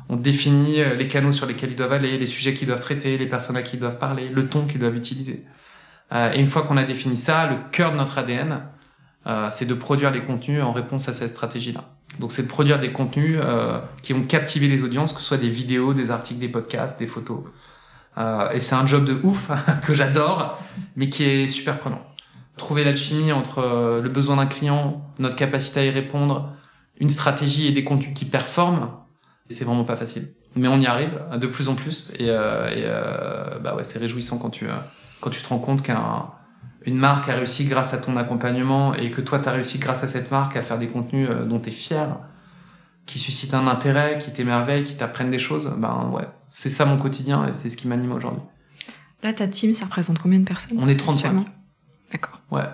[0.08, 3.18] on définit euh, les canaux sur lesquels ils doivent aller, les sujets qu'ils doivent traiter,
[3.18, 5.44] les personnes à qui ils doivent parler, le ton qu'ils doivent utiliser.
[6.12, 8.62] Euh, et une fois qu'on a défini ça, le cœur de notre ADN,
[9.26, 11.84] euh, c'est de produire les contenus en réponse à cette stratégie-là.
[12.20, 13.38] Donc c'est de produire des contenus
[14.02, 17.06] qui vont captiver les audiences, que ce soit des vidéos, des articles, des podcasts, des
[17.06, 17.40] photos.
[18.18, 19.50] et c'est un job de ouf
[19.86, 20.58] que j'adore,
[20.96, 22.00] mais qui est super prenant.
[22.56, 26.52] Trouver l'alchimie entre le besoin d'un client, notre capacité à y répondre,
[26.98, 28.90] une stratégie et des contenus qui performent,
[29.48, 30.32] c'est vraiment pas facile.
[30.54, 33.98] Mais on y arrive de plus en plus et, euh, et euh, bah ouais, c'est
[33.98, 34.76] réjouissant quand tu, euh,
[35.20, 35.82] quand tu te rends compte
[36.86, 40.04] qu'une marque a réussi grâce à ton accompagnement et que toi tu as réussi grâce
[40.04, 42.16] à cette marque à faire des contenus euh, dont tu es fier,
[43.06, 45.74] qui suscitent un intérêt, qui t'émerveillent, qui t'apprennent des choses.
[45.78, 48.42] Ben ouais, c'est ça mon quotidien et c'est ce qui m'anime aujourd'hui.
[49.24, 50.78] Là, ta team, ça représente combien de personnes?
[50.80, 51.44] On est 35.
[52.12, 52.40] D'accord.
[52.52, 52.68] Ouais.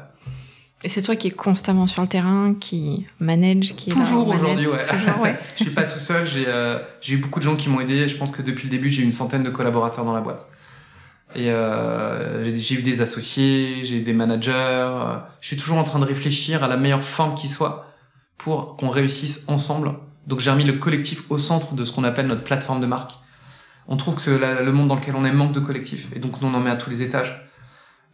[0.84, 4.66] Et c'est toi qui es constamment sur le terrain, qui manage, qui est toujours aujourd'hui,
[4.66, 4.86] ouais.
[4.86, 5.38] Toujours, ouais.
[5.56, 6.26] je suis pas tout seul.
[6.26, 8.08] J'ai euh, j'ai eu beaucoup de gens qui m'ont aidé.
[8.08, 10.52] Je pense que depuis le début, j'ai une centaine de collaborateurs dans la boîte.
[11.34, 14.90] Et euh, j'ai eu des associés, j'ai des managers.
[15.40, 17.86] Je suis toujours en train de réfléchir à la meilleure forme qui soit
[18.38, 19.94] pour qu'on réussisse ensemble.
[20.26, 23.12] Donc j'ai remis le collectif au centre de ce qu'on appelle notre plateforme de marque.
[23.88, 26.54] On trouve que le monde dans lequel on est manque de collectif, et donc on
[26.54, 27.48] en met à tous les étages.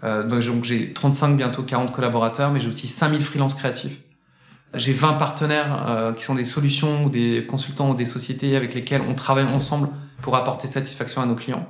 [0.05, 4.01] Euh, donc j'ai 35, bientôt 40 collaborateurs, mais j'ai aussi 5000 freelances créatifs.
[4.75, 8.75] J'ai 20 partenaires euh, qui sont des solutions ou des consultants ou des sociétés avec
[8.75, 9.89] lesquels on travaille ensemble
[10.21, 11.67] pour apporter satisfaction à nos clients.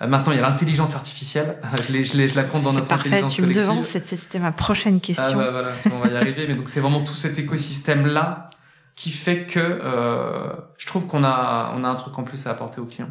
[0.00, 1.58] Euh, maintenant, il y a l'intelligence artificielle.
[1.86, 4.52] je, les, je, je, la compte dans notre parfait, intelligence tu me devances, c'était ma
[4.52, 5.34] prochaine question.
[5.34, 6.46] Ah bah voilà, on va y arriver.
[6.48, 8.50] Mais donc c'est vraiment tout cet écosystème-là
[8.94, 12.50] qui fait que euh, je trouve qu'on a, on a un truc en plus à
[12.50, 13.10] apporter aux clients.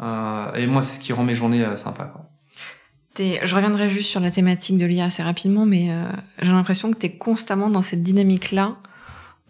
[0.00, 2.06] Euh, et moi, c'est ce qui rend mes journées euh, sympas.
[2.06, 2.26] Quoi.
[3.18, 5.94] Je reviendrai juste sur la thématique de l'IA assez rapidement, mais
[6.40, 8.76] j'ai l'impression que tu es constamment dans cette dynamique-là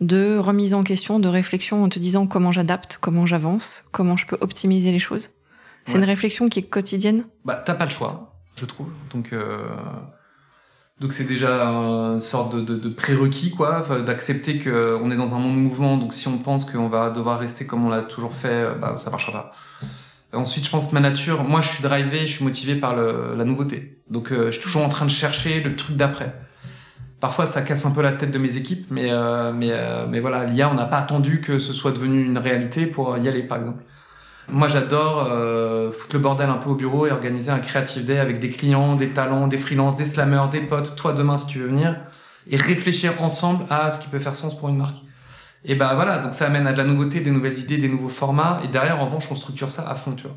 [0.01, 4.27] de remise en question, de réflexion en te disant comment j'adapte, comment j'avance, comment je
[4.27, 5.31] peux optimiser les choses.
[5.85, 8.89] C'est une réflexion qui est quotidienne Bah, t'as pas le choix, je trouve.
[9.13, 9.65] Donc, euh...
[11.01, 15.39] donc c'est déjà une sorte de, de, de prérequis, quoi, d'accepter qu'on est dans un
[15.39, 15.97] monde mouvement.
[15.97, 19.11] Donc, si on pense qu'on va devoir rester comme on l'a toujours fait, bah, ça
[19.11, 19.53] marchera pas.
[20.33, 23.35] Ensuite, je pense que ma nature, moi, je suis drivé, je suis motivé par le,
[23.37, 24.01] la nouveauté.
[24.11, 26.35] Donc, euh, je suis toujours en train de chercher le truc d'après.
[27.19, 30.21] Parfois, ça casse un peu la tête de mes équipes, mais euh, mais euh, mais
[30.21, 33.43] voilà, l'IA, on n'a pas attendu que ce soit devenu une réalité pour y aller,
[33.43, 33.83] par exemple.
[34.53, 38.19] Moi, j'adore euh, foutre le bordel un peu au bureau et organiser un creative day
[38.19, 41.59] avec des clients, des talents, des freelances, des slammers, des potes, toi demain si tu
[41.59, 41.97] veux venir,
[42.49, 44.99] et réfléchir ensemble à ce qui peut faire sens pour une marque.
[45.65, 48.09] Et bah voilà, donc ça amène à de la nouveauté, des nouvelles idées, des nouveaux
[48.09, 48.61] formats.
[48.65, 50.37] Et derrière, en revanche, on structure ça à fond, tu vois.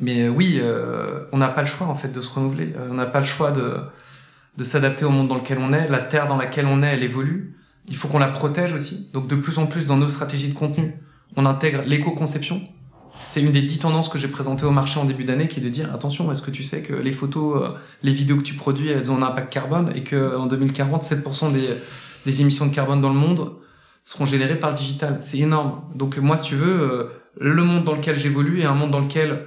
[0.00, 2.74] Mais euh, oui, euh, on n'a pas le choix en fait de se renouveler.
[2.76, 3.78] Euh, on n'a pas le choix de
[4.56, 5.88] de s'adapter au monde dans lequel on est.
[5.88, 7.56] La terre dans laquelle on est, elle évolue.
[7.88, 9.10] Il faut qu'on la protège aussi.
[9.12, 10.94] Donc de plus en plus dans nos stratégies de contenu,
[11.36, 12.62] on intègre l'éco-conception.
[13.22, 15.62] C'est une des dix tendances que j'ai présentées au marché en début d'année, qui est
[15.62, 18.90] de dire attention, est-ce que tu sais que les photos, les vidéos que tu produis,
[18.90, 21.52] elles ont un impact carbone et que en 2040, 7%
[22.26, 23.54] des émissions de carbone dans le monde
[24.04, 25.18] seront générés par le digital.
[25.20, 25.82] C'est énorme.
[25.94, 27.04] Donc moi, si tu veux, euh,
[27.40, 29.46] le monde dans lequel j'évolue est un monde dans lequel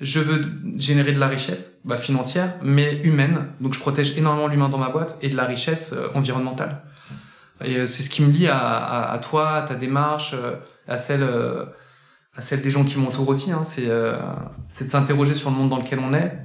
[0.00, 0.42] je veux
[0.76, 3.48] générer de la richesse bah, financière, mais humaine.
[3.60, 6.82] Donc je protège énormément l'humain dans ma boîte et de la richesse euh, environnementale.
[7.62, 10.34] Et euh, c'est ce qui me lie à, à, toi, à ta démarche,
[10.88, 11.22] à celle,
[12.36, 13.52] à celle des gens qui m'entourent aussi.
[13.52, 13.62] Hein.
[13.64, 13.88] C'est,
[14.68, 16.38] c'est de s'interroger sur le monde dans lequel on est,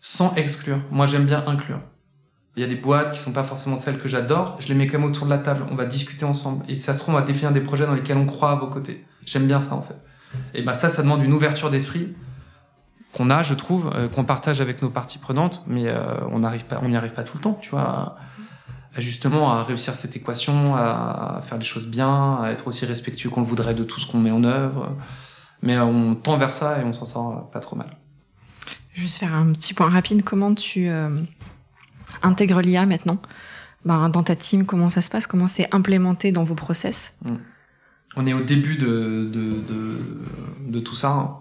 [0.00, 0.78] sans exclure.
[0.90, 1.80] Moi, j'aime bien inclure.
[2.56, 4.56] Il y a des boîtes qui sont pas forcément celles que j'adore.
[4.60, 5.66] Je les mets quand même autour de la table.
[5.70, 6.64] On va discuter ensemble.
[6.68, 8.68] Et ça se trouve, on va définir des projets dans lesquels on croit à vos
[8.68, 9.04] côtés.
[9.26, 9.96] J'aime bien ça, en fait.
[10.54, 12.14] Et ben ça, ça demande une ouverture d'esprit
[13.12, 15.64] qu'on a, je trouve, euh, qu'on partage avec nos parties prenantes.
[15.66, 18.16] Mais euh, on n'y arrive pas tout le temps, tu vois.
[18.96, 23.42] Justement, à réussir cette équation, à, faire les choses bien, à être aussi respectueux qu'on
[23.42, 24.96] le voudrait de tout ce qu'on met en œuvre.
[25.66, 27.96] Mais on tend vers ça et on s'en sort pas trop mal.
[28.94, 30.22] Juste faire un petit point rapide.
[30.22, 31.10] Comment tu euh
[32.22, 33.20] intègre l'IA maintenant?
[33.84, 35.26] Ben, dans ta team Comment ça se passe?
[35.26, 37.16] Comment c'est implémenté dans vos process?
[37.24, 37.34] Mm.
[38.14, 41.40] On est au début de, de, de, de tout ça.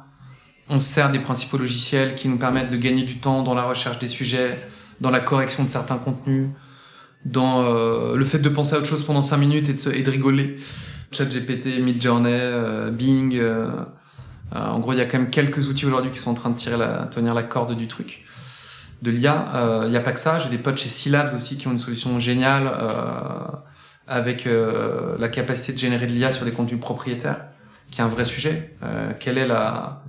[0.69, 3.63] On se sert des principaux logiciels qui nous permettent de gagner du temps dans la
[3.63, 4.57] recherche des sujets,
[5.01, 6.49] dans la correction de certains contenus,
[7.25, 9.89] dans euh, le fait de penser à autre chose pendant 5 minutes et de, se,
[9.89, 10.57] et de rigoler.
[11.11, 13.35] ChatGPT, Midjourney, euh, Bing.
[13.35, 13.85] Euh, euh,
[14.55, 16.55] en gros, il y a quand même quelques outils aujourd'hui qui sont en train de
[16.55, 18.25] tirer la, tenir la corde du truc
[19.01, 19.47] de l'IA.
[19.53, 20.39] Il euh, n'y a pas que ça.
[20.39, 23.47] J'ai des potes chez Syllabs aussi qui ont une solution géniale euh,
[24.07, 27.45] avec euh, la capacité de générer de l'IA sur des contenus propriétaires,
[27.91, 28.75] qui est un vrai sujet.
[28.83, 30.01] Euh, quelle est la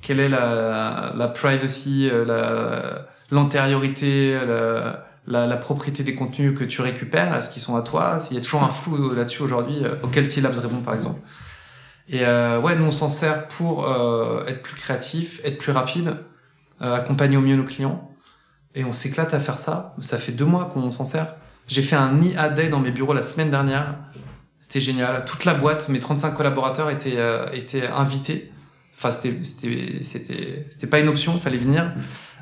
[0.00, 7.34] quelle est la, la privacy, la, l'antériorité, la, la, propriété des contenus que tu récupères,
[7.34, 8.20] est-ce qu'ils sont à toi?
[8.20, 11.20] S'il y a toujours un flou là-dessus aujourd'hui, auquel Syllabs répond par exemple.
[12.08, 16.16] Et euh, ouais, nous on s'en sert pour euh, être plus créatif, être plus rapide,
[16.82, 18.10] euh, accompagner au mieux nos clients.
[18.74, 19.94] Et on s'éclate à faire ça.
[20.00, 21.36] Ça fait deux mois qu'on s'en sert.
[21.66, 23.94] J'ai fait un IA Day dans mes bureaux la semaine dernière.
[24.60, 25.24] C'était génial.
[25.24, 28.50] Toute la boîte, mes 35 collaborateurs étaient, euh, étaient invités.
[28.96, 31.92] Enfin, c'était, c'était, c'était, pas une option, fallait venir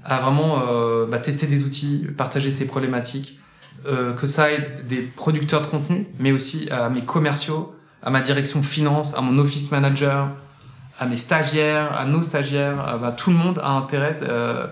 [0.05, 3.39] à vraiment euh, bah, tester des outils, partager ses problématiques,
[3.87, 8.21] euh, que ça aide des producteurs de contenu, mais aussi à mes commerciaux, à ma
[8.21, 10.29] direction finance, à mon office manager,
[10.99, 14.67] à mes stagiaires, à nos stagiaires, bah, tout le monde a intérêt euh,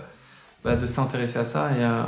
[0.64, 1.70] bah, de s'intéresser à ça.
[1.72, 2.02] Et, euh,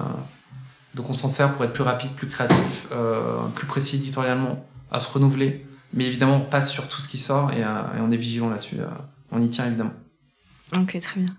[0.94, 5.00] donc on s'en sert pour être plus rapide, plus créatif, euh, plus précis éditorialement, à
[5.00, 5.66] se renouveler.
[5.94, 8.80] Mais évidemment, on passe sur tout ce qui sort et, euh, on est vigilant là-dessus.
[8.80, 8.86] Euh,
[9.30, 9.94] on y tient évidemment.
[10.74, 11.34] Ok, très bien.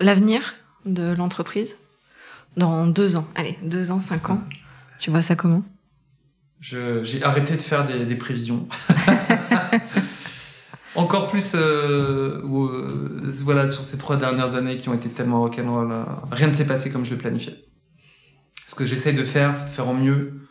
[0.00, 1.76] L'avenir de l'entreprise
[2.56, 4.40] dans deux ans, allez, deux ans, cinq ans,
[4.98, 5.62] tu vois ça comment?
[6.60, 8.66] J'ai arrêté de faire des, des prévisions.
[10.94, 15.92] encore plus euh, euh, voilà sur ces trois dernières années qui ont été tellement rock'n'roll
[15.92, 17.66] euh, rien ne s'est passé comme je le planifiais
[18.66, 20.46] ce que j'essaye de faire c'est de faire au mieux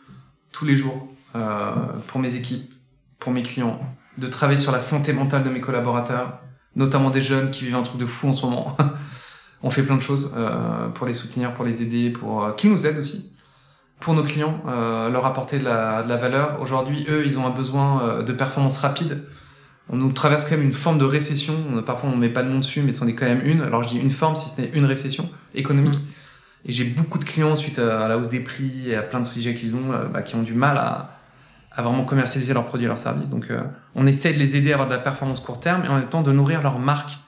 [0.52, 1.74] tous les jours euh,
[2.06, 2.72] pour mes équipes,
[3.18, 3.78] pour mes clients,
[4.16, 6.40] de travailler sur la santé mentale de mes collaborateurs,
[6.76, 8.74] notamment des jeunes qui vivent un truc de fou en ce moment.
[9.62, 12.86] On fait plein de choses euh, pour les soutenir, pour les aider, pour qu'ils nous
[12.86, 13.32] aident aussi.
[14.00, 16.60] Pour nos clients, euh, leur apporter de la, de la valeur.
[16.60, 19.22] Aujourd'hui, eux, ils ont un besoin euh, de performance rapide.
[19.88, 21.54] On nous traverse quand même une forme de récession.
[21.74, 23.62] On- Parfois, on met pas de nom dessus, mais c'en est quand même une.
[23.62, 25.98] Alors, je dis une forme, si ce n'est une récession économique.
[26.66, 29.20] Et j'ai beaucoup de clients suite à, à la hausse des prix et à plein
[29.20, 31.16] de sujets qu'ils ont, euh, bah, qui ont du mal à,
[31.74, 33.28] à vraiment commercialiser leurs produits et leurs services.
[33.30, 33.60] Donc, euh,
[33.94, 36.08] on essaie de les aider à avoir de la performance court terme et en même
[36.08, 37.18] temps de nourrir leur marque.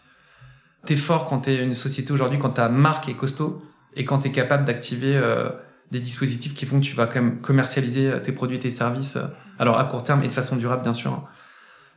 [0.84, 3.62] T'es fort quand t'es une société aujourd'hui, quand ta marque est costaud
[3.96, 5.48] et quand t'es capable d'activer euh,
[5.90, 9.16] des dispositifs qui font que tu vas quand même commercialiser euh, tes produits tes services,
[9.16, 9.26] euh,
[9.58, 11.22] alors à court terme et de façon durable, bien sûr.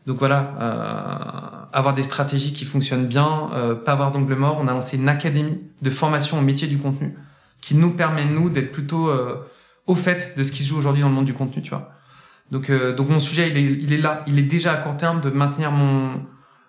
[0.07, 4.57] Donc voilà, euh, avoir des stratégies qui fonctionnent bien, euh, pas avoir d'angle mort.
[4.59, 7.15] On a lancé une académie de formation au métier du contenu
[7.61, 9.47] qui nous permet nous d'être plutôt euh,
[9.85, 11.91] au fait de ce qui se joue aujourd'hui dans le monde du contenu, tu vois.
[12.49, 14.97] Donc euh, donc mon sujet il est il est là, il est déjà à court
[14.97, 16.25] terme de maintenir mon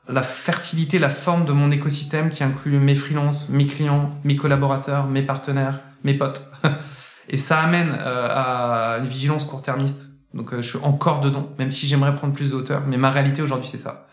[0.09, 5.07] la fertilité, la forme de mon écosystème qui inclut mes freelances, mes clients, mes collaborateurs,
[5.07, 6.53] mes partenaires, mes potes.
[7.29, 10.11] Et ça amène euh, à une vigilance court-termiste.
[10.35, 12.83] Donc euh, je suis encore dedans, même si j'aimerais prendre plus de hauteur.
[12.87, 14.07] Mais ma réalité aujourd'hui, c'est ça.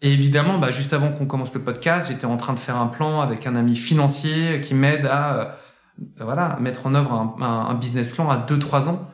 [0.00, 2.86] Et évidemment, bah, juste avant qu'on commence le podcast, j'étais en train de faire un
[2.86, 5.44] plan avec un ami financier qui m'aide à euh,
[6.20, 9.10] voilà mettre en œuvre un, business plan à 2-3 ans.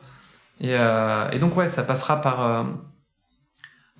[0.61, 0.77] Et,
[1.39, 2.65] donc ouais, ça passera par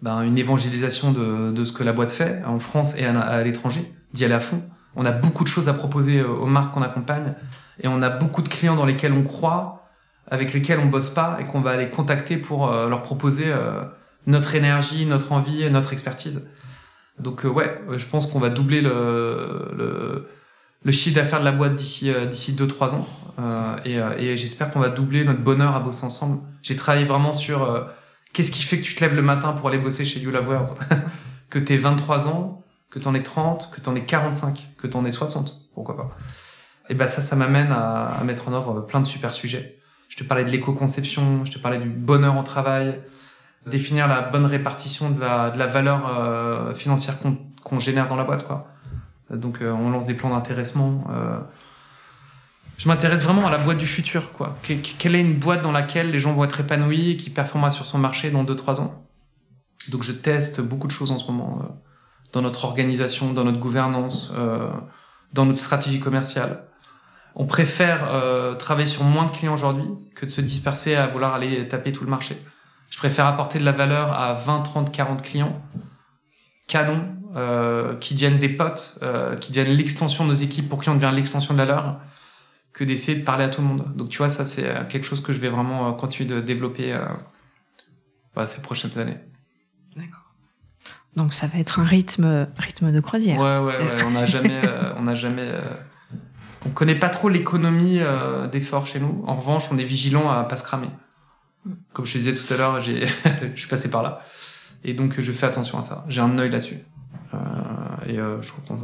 [0.04, 3.92] ben, une évangélisation de, ce que la boîte fait en France et à, à l'étranger,
[4.14, 4.62] d'y aller à fond.
[4.96, 7.34] On a beaucoup de choses à proposer aux marques qu'on accompagne
[7.80, 9.86] et on a beaucoup de clients dans lesquels on croit,
[10.28, 13.84] avec lesquels on bosse pas et qu'on va aller contacter pour euh, leur proposer euh,
[14.28, 16.48] notre énergie, notre envie et notre expertise.
[17.20, 20.28] Donc euh, ouais, euh, je pense qu'on va doubler le, le,
[20.84, 23.08] le chiffre d'affaires de la boîte d'ici euh, d'ici deux trois ans
[23.38, 23.96] Euh, et,
[24.32, 26.42] et j'espère qu'on va doubler notre bonheur à bosser ensemble.
[26.62, 27.60] J'ai travaillé vraiment sur
[28.32, 30.48] qu'est-ce qui fait que tu te lèves le matin pour aller bosser chez You Love
[30.48, 30.76] Words
[31.50, 35.12] que t'aies 23 ans, que t'en aies 30, que t'en aies 45, que t'en aies
[35.12, 36.18] 60, pourquoi pas.
[36.90, 39.80] Et ben ça, ça m'amène à, à mettre en œuvre plein de super sujets.
[40.10, 43.00] Je te parlais de l'éco-conception, je te parlais du bonheur au travail,
[43.66, 48.16] définir la bonne répartition de la, de la valeur euh, financière qu'on qu'on génère dans
[48.16, 48.68] la boîte, quoi.
[49.32, 51.04] Donc euh, on lance des plans d'intéressement.
[51.10, 51.40] euh.
[52.78, 54.56] Je m'intéresse vraiment à la boîte du futur, quoi.
[54.62, 57.32] Que- que- Quelle est une boîte dans laquelle les gens vont être épanouis et qui
[57.32, 59.08] performera sur son marché dans 2-3 ans?
[59.90, 61.66] Donc je teste beaucoup de choses en ce moment euh,
[62.34, 64.70] dans notre organisation, dans notre gouvernance, euh,
[65.34, 66.66] dans notre stratégie commerciale.
[67.36, 71.34] On préfère euh, travailler sur moins de clients aujourd'hui que de se disperser à vouloir
[71.34, 72.38] aller taper tout le marché.
[72.90, 75.62] Je préfère apporter de la valeur à 20, 30, 40 clients
[76.68, 80.90] canons euh, qui deviennent des potes, euh, qui deviennent l'extension de nos équipes pour qui
[80.90, 82.00] on devient l'extension de la leur,
[82.76, 83.96] que d'essayer de parler à tout le monde.
[83.96, 86.42] Donc tu vois, ça c'est euh, quelque chose que je vais vraiment euh, continuer de
[86.42, 87.06] développer euh,
[88.36, 89.18] bah, ces prochaines années.
[89.96, 90.34] D'accord.
[91.16, 93.40] Donc ça va être un rythme, rythme de croisière.
[93.40, 94.04] Ouais, ouais, ouais.
[94.06, 94.62] On n'a jamais,
[94.98, 95.62] on n'a jamais, euh,
[96.66, 99.24] on connaît pas trop l'économie euh, d'effort chez nous.
[99.28, 100.90] En revanche, on est vigilant à pas se cramer.
[101.94, 103.06] Comme je te disais tout à l'heure, j'ai,
[103.56, 104.22] je suis passé par là,
[104.84, 106.06] et donc je fais attention à ça.
[106.08, 106.78] J'ai un œil là-dessus,
[107.34, 107.38] euh,
[108.08, 108.80] et euh, je trouve qu'on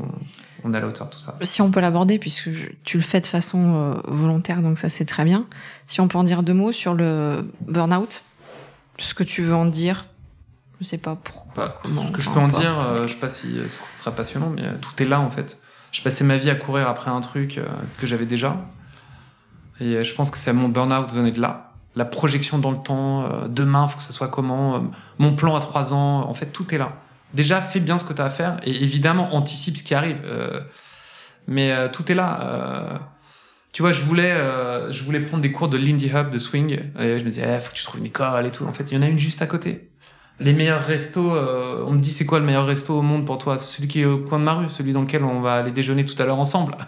[0.63, 1.37] on est à la hauteur de tout ça.
[1.41, 4.89] Si on peut l'aborder, puisque je- tu le fais de façon euh, volontaire, donc ça
[4.89, 5.45] c'est très bien.
[5.87, 8.23] Si on peut en dire deux mots sur le burn-out,
[8.97, 10.07] ce que tu veux en dire,
[10.79, 11.51] je sais pas pourquoi.
[11.55, 13.67] Bah, comment, ce que je peu peux en dire, euh, je sais pas si euh,
[13.93, 15.60] ce sera passionnant, mais tout est là en fait.
[15.91, 18.57] Je passais ma vie à courir après un truc euh, que j'avais déjà,
[19.81, 21.73] et euh, je pense que c'est mon burn-out venait de là.
[21.95, 24.79] La projection dans le temps, euh, demain faut que ça soit comment, euh,
[25.17, 26.93] mon plan à trois ans, en fait tout est là.
[27.33, 30.21] Déjà fais bien ce que tu as à faire et évidemment anticipe ce qui arrive,
[31.47, 32.99] mais tout est là.
[33.71, 34.35] tu vois, je voulais,
[34.89, 37.71] je voulais prendre des cours de Lindy Hub de swing, je me disais, eh, faut
[37.71, 38.65] que tu trouves une école et tout.
[38.65, 39.90] En fait, il y en a une juste à côté
[40.41, 43.37] les meilleurs restos, euh, on me dit c'est quoi le meilleur resto au monde pour
[43.37, 43.57] toi?
[43.57, 46.05] Celui qui est au coin de ma rue, celui dans lequel on va aller déjeuner
[46.05, 46.75] tout à l'heure ensemble.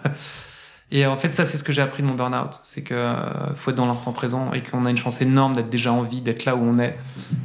[0.90, 2.60] Et en fait, ça, c'est ce que j'ai appris de mon burn-out.
[2.62, 5.70] C'est que euh, faut être dans l'instant présent et qu'on a une chance énorme d'être
[5.70, 6.96] déjà en vie, d'être là où on est.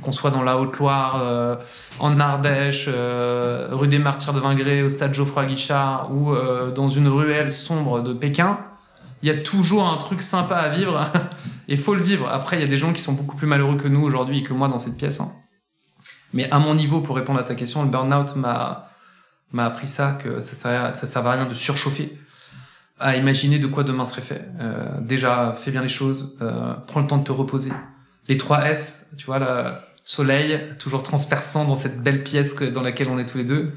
[0.03, 1.55] Qu'on soit dans la Haute-Loire, euh,
[1.99, 6.89] en Ardèche, euh, rue des Martyrs de Vingré, au stade Geoffroy Guichard ou euh, dans
[6.89, 8.59] une ruelle sombre de Pékin.
[9.23, 11.09] Il y a toujours un truc sympa à vivre
[11.67, 12.29] et faut le vivre.
[12.29, 14.43] Après, il y a des gens qui sont beaucoup plus malheureux que nous aujourd'hui et
[14.43, 15.21] que moi dans cette pièce.
[15.21, 15.31] hein.
[16.34, 18.89] Mais à mon niveau, pour répondre à ta question, le burn-out m'a
[19.51, 22.17] m'a appris ça, que ça sert, ça sert à rien de surchauffer,
[22.99, 24.45] à imaginer de quoi demain serait fait.
[24.59, 27.71] Euh, déjà, fais bien les choses, euh, prends le temps de te reposer.
[28.27, 29.71] Les trois S, tu vois, le
[30.05, 33.73] soleil, toujours transperçant dans cette belle pièce dans laquelle on est tous les deux.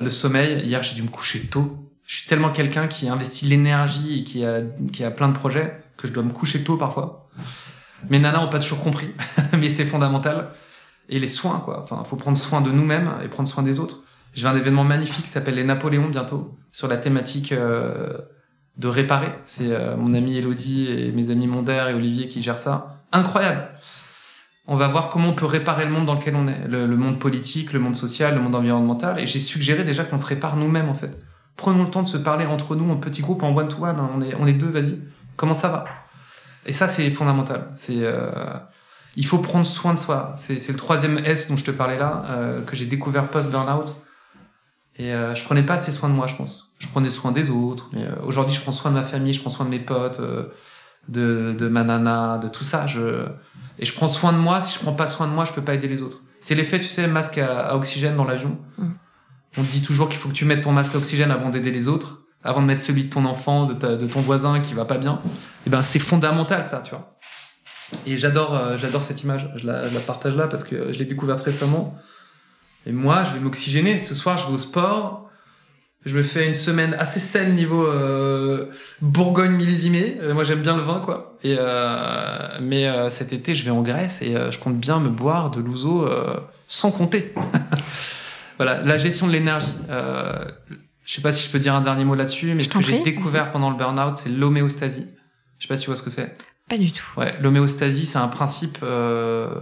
[0.00, 1.90] Le sommeil, hier j'ai dû me coucher tôt.
[2.06, 4.60] Je suis tellement quelqu'un qui investit l'énergie et qui a,
[4.92, 7.28] qui a plein de projets que je dois me coucher tôt parfois.
[8.10, 9.08] Mes nanas ont pas toujours compris,
[9.58, 10.48] mais c'est fondamental.
[11.14, 11.82] Et les soins, quoi.
[11.82, 14.02] Enfin, faut prendre soin de nous-mêmes et prendre soin des autres.
[14.32, 18.16] Je vais un événement magnifique qui s'appelle les Napoléons bientôt, sur la thématique euh,
[18.78, 19.30] de réparer.
[19.44, 23.02] C'est euh, mon ami Elodie et mes amis Mondaire et Olivier qui gèrent ça.
[23.12, 23.68] Incroyable.
[24.66, 26.66] On va voir comment on peut réparer le monde dans lequel on est.
[26.66, 29.20] Le, le monde politique, le monde social, le monde environnemental.
[29.20, 31.20] Et j'ai suggéré déjà qu'on se répare nous-mêmes, en fait.
[31.56, 33.98] Prenons le temps de se parler entre nous en petits groupes, en one-to-one.
[34.16, 34.98] On est, on est deux, vas-y.
[35.36, 35.84] Comment ça va?
[36.64, 37.68] Et ça, c'est fondamental.
[37.74, 37.98] C'est...
[38.00, 38.56] Euh,
[39.16, 40.34] il faut prendre soin de soi.
[40.36, 44.02] C'est, le troisième S dont je te parlais là, euh, que j'ai découvert post-burnout.
[44.96, 46.70] Et euh, je prenais pas assez soin de moi, je pense.
[46.78, 47.90] Je prenais soin des autres.
[47.92, 50.20] Mais euh, aujourd'hui, je prends soin de ma famille, je prends soin de mes potes,
[50.20, 50.46] euh,
[51.08, 52.86] de, de ma nana, de tout ça.
[52.86, 53.26] Je,
[53.78, 54.60] et je prends soin de moi.
[54.60, 56.22] Si je prends pas soin de moi, je peux pas aider les autres.
[56.40, 58.58] C'est l'effet, tu sais, masque à, à oxygène dans l'avion.
[58.78, 58.90] Mm.
[59.58, 61.70] On te dit toujours qu'il faut que tu mettes ton masque à oxygène avant d'aider
[61.70, 64.74] les autres, avant de mettre celui de ton enfant, de, ta, de ton voisin qui
[64.74, 65.20] va pas bien.
[65.66, 67.11] Et ben, c'est fondamental, ça, tu vois.
[68.06, 69.48] Et j'adore, euh, j'adore cette image.
[69.56, 71.96] Je la, je la partage là parce que je l'ai découverte récemment.
[72.86, 74.00] Et moi, je vais m'oxygéner.
[74.00, 75.30] Ce soir, je vais au sport.
[76.04, 78.66] Je me fais une semaine assez saine niveau euh,
[79.00, 80.18] Bourgogne millésimée.
[80.20, 81.36] Euh, moi, j'aime bien le vin, quoi.
[81.44, 84.98] Et euh, mais euh, cet été, je vais en Grèce et euh, je compte bien
[84.98, 86.36] me boire de l'ouzo euh,
[86.66, 87.32] sans compter.
[88.56, 89.72] voilà, la gestion de l'énergie.
[89.90, 90.44] Euh,
[91.04, 92.82] je sais pas si je peux dire un dernier mot là-dessus, mais Je ce que
[92.82, 95.06] j'ai découvert pendant le burn-out, c'est l'homéostasie.
[95.58, 96.36] Je sais pas si tu vois ce que c'est.
[96.68, 97.04] Pas du tout.
[97.16, 99.60] Ouais, l'homéostasie, c'est un principe euh,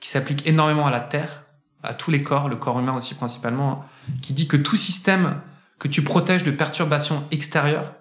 [0.00, 1.44] qui s'applique énormément à la Terre,
[1.82, 5.40] à tous les corps, le corps humain aussi principalement, hein, qui dit que tout système
[5.78, 7.94] que tu protèges de perturbations extérieures,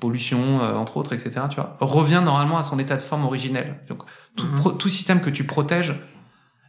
[0.00, 3.80] pollution, euh, entre autres, etc., tu vois, revient normalement à son état de forme originel.
[3.88, 4.02] Donc,
[4.36, 4.78] tout, Mhm.
[4.78, 5.94] tout système que tu protèges,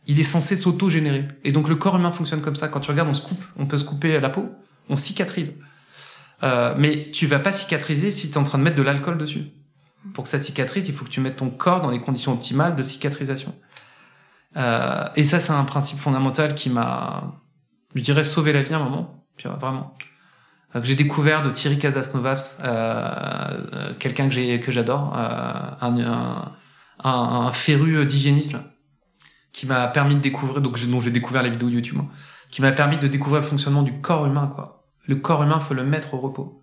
[0.05, 1.27] il est censé s'auto-générer.
[1.43, 2.67] Et donc, le corps humain fonctionne comme ça.
[2.67, 4.49] Quand tu regardes, on se coupe, on peut se couper la peau,
[4.89, 5.59] on cicatrise.
[6.41, 9.17] Euh, mais tu vas pas cicatriser si tu es en train de mettre de l'alcool
[9.17, 9.47] dessus.
[10.13, 12.75] Pour que ça cicatrise, il faut que tu mettes ton corps dans les conditions optimales
[12.75, 13.53] de cicatrisation.
[14.57, 17.41] Euh, et ça, c'est un principe fondamental qui m'a,
[17.95, 19.25] je dirais, sauvé la vie à un moment.
[19.45, 19.95] Euh, vraiment.
[20.75, 25.71] Euh, que j'ai découvert de Thierry Casasnovas, euh, euh, quelqu'un que j'ai que j'adore, euh,
[25.81, 26.53] un, un,
[27.03, 28.61] un, féru d'hygiénisme,
[29.51, 32.09] qui m'a permis de découvrir, donc dont j'ai découvert les vidéos YouTube, hein,
[32.51, 34.87] qui m'a permis de découvrir le fonctionnement du corps humain, quoi.
[35.05, 36.58] Le corps humain, faut le mettre au repos.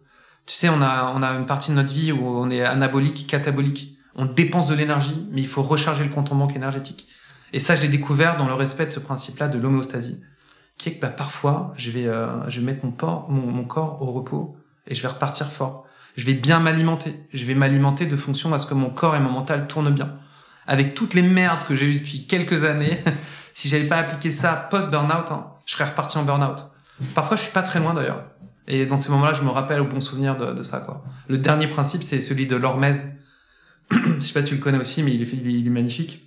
[0.47, 3.27] Tu sais, on a, on a une partie de notre vie où on est anabolique,
[3.27, 3.99] catabolique.
[4.15, 7.09] On dépense de l'énergie, mais il faut recharger le compte en banque énergétique.
[7.53, 10.21] Et ça, je l'ai découvert dans le respect de ce principe-là de l'homéostasie,
[10.79, 14.13] qui est que bah, parfois, je vais, euh, je vais mettre mon, mon corps au
[14.13, 15.85] repos et je vais repartir fort.
[16.17, 17.15] Je vais bien m'alimenter.
[17.33, 20.15] Je vais m'alimenter de fonction à ce que mon corps et mon mental tournent bien.
[20.67, 23.03] Avec toutes les merdes que j'ai eues depuis quelques années,
[23.55, 26.57] si j'avais pas appliqué ça post-burnout, hein, je serais reparti en burnout.
[27.15, 28.25] Parfois, je suis pas très loin d'ailleurs.
[28.69, 30.81] Et dans ces moments-là, je me rappelle au bon souvenir de, ça.
[30.81, 31.05] Quoi.
[31.29, 33.13] Le dernier principe, c'est celui de l'hormèse.
[33.91, 35.23] je sais pas si tu le connais aussi, mais il
[35.67, 36.23] est, magnifique.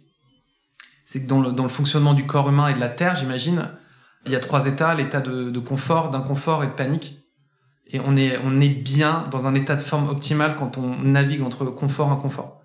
[1.04, 3.70] C'est que dans le, fonctionnement du corps humain et de la Terre, j'imagine,
[4.26, 7.20] il y a trois états l'état de, confort, d'inconfort et de panique.
[7.92, 12.10] Et on est, bien dans un état de forme optimal quand on navigue entre confort
[12.10, 12.62] et inconfort.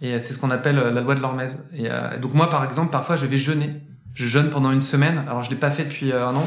[0.00, 1.68] Et c'est ce qu'on appelle euh, la loi de l'hormèse.
[1.72, 3.80] Et euh, donc moi, par exemple, parfois, je vais jeûner.
[4.12, 5.18] Je jeûne pendant une semaine.
[5.28, 6.46] Alors, je l'ai pas fait depuis euh, un an.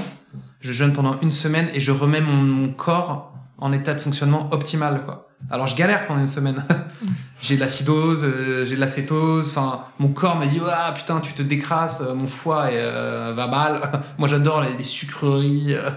[0.60, 4.50] Je jeûne pendant une semaine et je remets mon, mon corps en état de fonctionnement
[4.52, 5.28] optimal, quoi.
[5.52, 6.64] Alors, je galère pendant une semaine.
[7.42, 9.50] j'ai de l'acidose, euh, j'ai de l'acétose.
[9.50, 13.34] Enfin, mon corps me dit, ah putain, tu te décrasses, euh, mon foie est, euh,
[13.36, 13.82] va mal.
[14.18, 15.76] moi, j'adore les, les sucreries.
[15.76, 15.90] euh.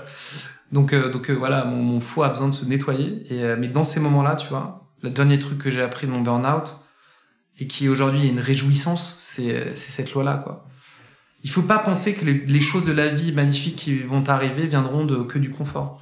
[0.73, 3.25] Donc, euh, donc euh, voilà, mon, mon foie a besoin de se nettoyer.
[3.31, 6.21] Et, mais dans ces moments-là, tu vois, le dernier truc que j'ai appris de mon
[6.21, 6.85] burn-out,
[7.59, 10.67] et qui aujourd'hui est une réjouissance, c'est c'est cette loi-là, quoi.
[11.43, 14.67] Il faut pas penser que les, les choses de la vie magnifiques qui vont t'arriver
[14.67, 16.01] viendront de que du confort.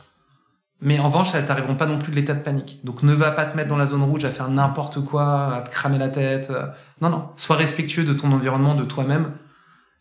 [0.80, 2.80] Mais en revanche, elles t'arriveront pas non plus de l'état de panique.
[2.84, 5.61] Donc ne va pas te mettre dans la zone rouge à faire n'importe quoi, à
[5.62, 6.53] te cramer la tête.
[7.01, 7.30] Non, non.
[7.36, 9.32] Sois respectueux de ton environnement, de toi-même.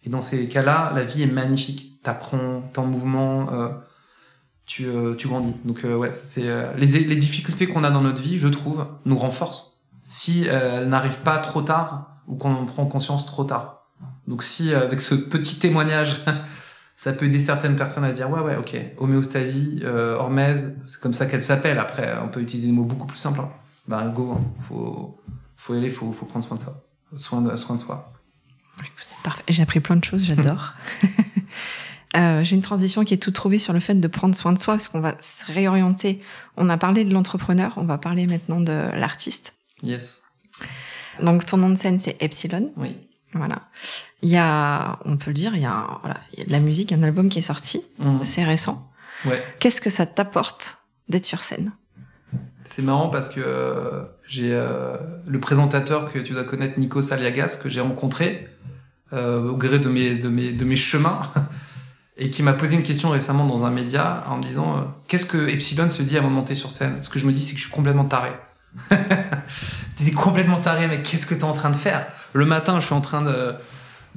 [0.04, 2.02] Et dans ces cas-là, la vie est magnifique.
[2.04, 3.70] T'apprends, t'es en mouvement, euh,
[4.66, 5.56] tu, euh, tu grandis.
[5.66, 8.86] Donc euh, ouais, c'est euh, les, les difficultés qu'on a dans notre vie, je trouve,
[9.06, 9.82] nous renforcent.
[10.08, 13.77] Si euh, elles n'arrivent pas trop tard ou qu'on en prend conscience trop tard.
[14.28, 16.22] Donc si euh, avec ce petit témoignage,
[16.96, 21.00] ça peut aider certaines personnes à se dire ouais ouais ok, homéostasie, euh, hormèse, c'est
[21.00, 21.80] comme ça qu'elle s'appelle.
[21.80, 23.40] Après, on peut utiliser des mots beaucoup plus simples.
[23.40, 23.52] Hein.
[23.88, 24.44] Ben go, hein.
[24.68, 25.20] faut
[25.56, 26.84] faut y aller, faut faut prendre soin de ça,
[27.16, 28.12] soin de soin de soi.
[28.80, 29.44] Écoute, C'est parfait.
[29.48, 30.74] J'ai appris plein de choses, j'adore.
[32.16, 34.58] Euh, J'ai une transition qui est toute trouvée sur le fait de prendre soin de
[34.58, 36.22] soi, parce qu'on va se réorienter.
[36.56, 39.56] On a parlé de l'entrepreneur, on va parler maintenant de l'artiste.
[39.84, 40.24] Yes.
[41.22, 42.96] Donc ton nom de scène c'est Epsilon, Oui.
[43.34, 43.64] voilà.
[44.24, 46.46] Il y a, on peut le dire, il y a, un- voilà, il y a
[46.46, 48.24] de la musique, un album qui est sorti, Mhm.
[48.24, 48.90] c'est récent.
[49.26, 49.42] Ouais.
[49.60, 51.72] Qu'est-ce que ça t'apporte d'être sur scène?
[52.64, 54.98] C'est marrant parce que euh, j'ai euh,
[55.28, 58.50] le présentateur que tu dois connaître, Nico Saliagas, que j'ai rencontré
[59.14, 61.22] euh, au gré de mes, de mes, de mes chemins,
[62.18, 65.26] et qui m'a posé une question récemment dans un média en me disant euh, Qu'est-ce
[65.26, 66.98] que Epsilon se dit avant de monter sur scène?
[67.02, 68.32] Ce que je me dis, c'est que je suis complètement taré.
[69.96, 72.08] T'es complètement taré, mais qu'est-ce que t'es en train de faire?
[72.34, 73.56] Le matin, je suis en train de,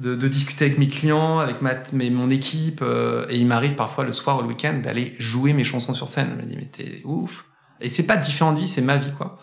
[0.01, 3.75] de, de discuter avec mes clients, avec ma, mes, mon équipe, euh, et il m'arrive
[3.75, 6.29] parfois le soir ou le week-end d'aller jouer mes chansons sur scène.
[6.35, 7.45] Je me dis, mais t'es ouf.
[7.79, 9.39] Et c'est pas différent de vie, c'est ma vie, quoi.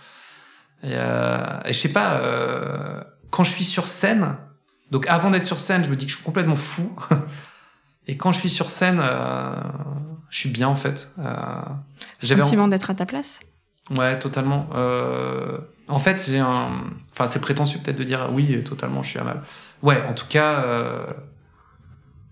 [0.82, 4.36] Et, euh, et je sais pas, euh, quand je suis sur scène,
[4.90, 6.96] donc avant d'être sur scène, je me dis que je suis complètement fou.
[8.08, 9.60] et quand je suis sur scène, euh,
[10.28, 11.14] je suis bien en fait.
[12.22, 13.40] Sentiment d'être à ta place?
[13.90, 14.68] Ouais, totalement.
[15.90, 19.24] En fait, j'ai un, enfin, c'est prétentieux peut-être de dire oui, totalement, je suis à
[19.24, 19.42] mal.
[19.82, 21.06] Ouais, en tout cas, euh,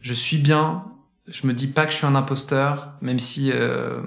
[0.01, 0.84] je suis bien.
[1.26, 4.01] Je me dis pas que je suis un imposteur, même si euh,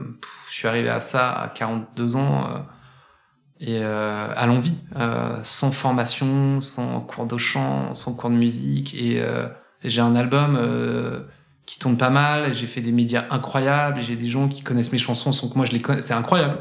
[0.49, 2.59] je suis arrivé à ça à 42 ans euh,
[3.61, 4.77] et à l'envie,
[5.43, 8.93] sans formation, sans cours de chant, sans cours de musique.
[8.93, 9.21] Et,
[9.83, 10.57] j'ai un album
[11.65, 12.53] qui tourne pas mal.
[12.53, 14.01] J'ai fait des médias incroyables.
[14.01, 16.01] J'ai des gens qui connaissent mes chansons sans que moi je les connais.
[16.01, 16.57] C'est incroyable.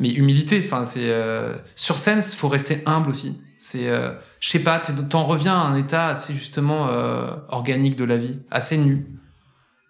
[0.00, 3.40] Mais humilité, enfin c'est euh, sur scène, faut rester humble aussi.
[3.58, 8.04] C'est, euh, je sais pas, t'en reviens à un état assez justement euh, organique de
[8.04, 9.06] la vie, assez nu.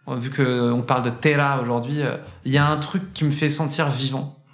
[0.07, 2.01] Vu que on parle de terra aujourd'hui,
[2.45, 4.45] il y a un truc qui me fait sentir vivant.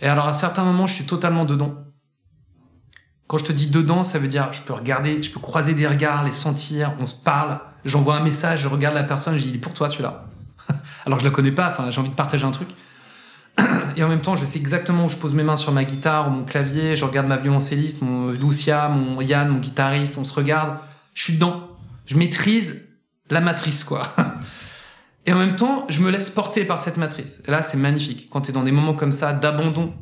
[0.00, 1.74] Et alors à certains moments, je suis totalement dedans.
[3.26, 5.88] Quand je te dis dedans, ça veut dire je peux regarder, je peux croiser des
[5.88, 9.48] regards, les sentir, on se parle, j'envoie un message, je regarde la personne, je dis
[9.48, 10.26] il est pour toi celui-là.
[11.06, 12.68] alors je la connais pas, enfin j'ai envie de partager un truc.
[13.96, 16.28] Et en même temps, je sais exactement où je pose mes mains sur ma guitare
[16.28, 20.34] ou mon clavier, je regarde ma violoncelliste, mon Lucia, mon Yann, mon guitariste, on se
[20.34, 20.78] regarde,
[21.14, 21.68] je suis dedans.
[22.06, 22.82] Je maîtrise
[23.30, 24.02] la matrice, quoi.
[25.26, 27.40] Et en même temps, je me laisse porter par cette matrice.
[27.46, 28.28] Et là, c'est magnifique.
[28.30, 29.94] Quand tu es dans des moments comme ça, d'abandon,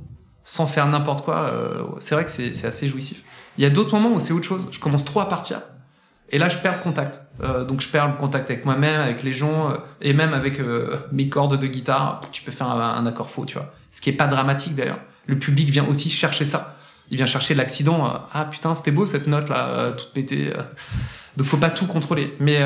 [0.42, 3.22] sans faire n'importe quoi, euh, c'est vrai que c'est assez jouissif.
[3.56, 4.68] Il y a d'autres moments où c'est autre chose.
[4.72, 5.60] Je commence trop à partir.
[6.32, 7.20] Et là, je perds le contact.
[7.42, 10.58] Euh, donc, je perds le contact avec moi-même, avec les gens, euh, et même avec
[10.58, 12.22] euh, mes cordes de guitare.
[12.32, 13.70] Tu peux faire un, accord faux, tu vois.
[13.90, 15.00] Ce qui est pas dramatique d'ailleurs.
[15.26, 16.74] Le public vient aussi chercher ça.
[17.10, 18.26] Il vient chercher l'accident.
[18.32, 20.52] Ah putain, c'était beau cette note là, toute pétée.
[21.36, 22.34] Donc, faut pas tout contrôler.
[22.40, 22.62] Mais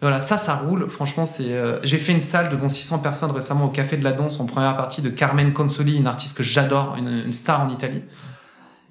[0.00, 0.88] voilà, ça, ça roule.
[0.88, 1.54] Franchement, c'est.
[1.82, 4.76] J'ai fait une salle devant 600 personnes récemment au Café de la Danse en première
[4.76, 8.02] partie de Carmen Consoli, une artiste que j'adore, une, star en Italie.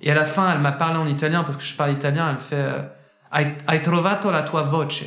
[0.04, 2.30] Et à la fin, elle m'a parlé en italien parce que je parle italien.
[2.30, 2.92] Elle fait
[3.34, 5.06] Hai, hai trovato la tua voce.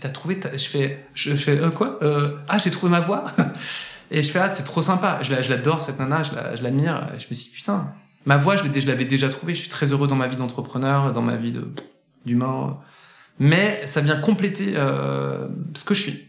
[0.00, 0.56] T'as trouvé ta...
[0.56, 1.98] Je fais, je fais, euh, quoi?
[2.02, 3.24] Euh, Ah, j'ai trouvé ma voix.
[4.10, 5.20] et je fais, ah, c'est trop sympa.
[5.22, 7.08] Je, la, je l'adore, cette nana, je, la, je l'admire.
[7.18, 7.94] Je me suis dit, putain,
[8.26, 9.54] ma voix, je, l'avais déjà trouvée.
[9.54, 11.54] Je suis très heureux dans ma vie d'entrepreneur, dans ma vie
[12.26, 12.80] d'humain.
[13.38, 16.28] Mais ça vient compléter euh, ce que je suis.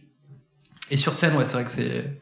[0.91, 2.21] Et sur scène, ouais, c'est vrai que c'est...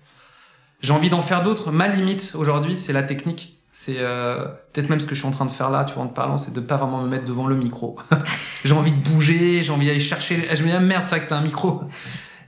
[0.82, 1.72] J'ai envie d'en faire d'autres.
[1.72, 3.61] Ma limite, aujourd'hui, c'est la technique.
[3.74, 6.04] C'est euh, peut-être même ce que je suis en train de faire là, tu vois,
[6.04, 7.98] en te parlant, c'est de pas vraiment me mettre devant le micro.
[8.66, 10.46] j'ai envie de bouger, j'ai envie d'aller chercher.
[10.54, 11.82] Je me dis, ah, merde, c'est vrai que t'as un micro.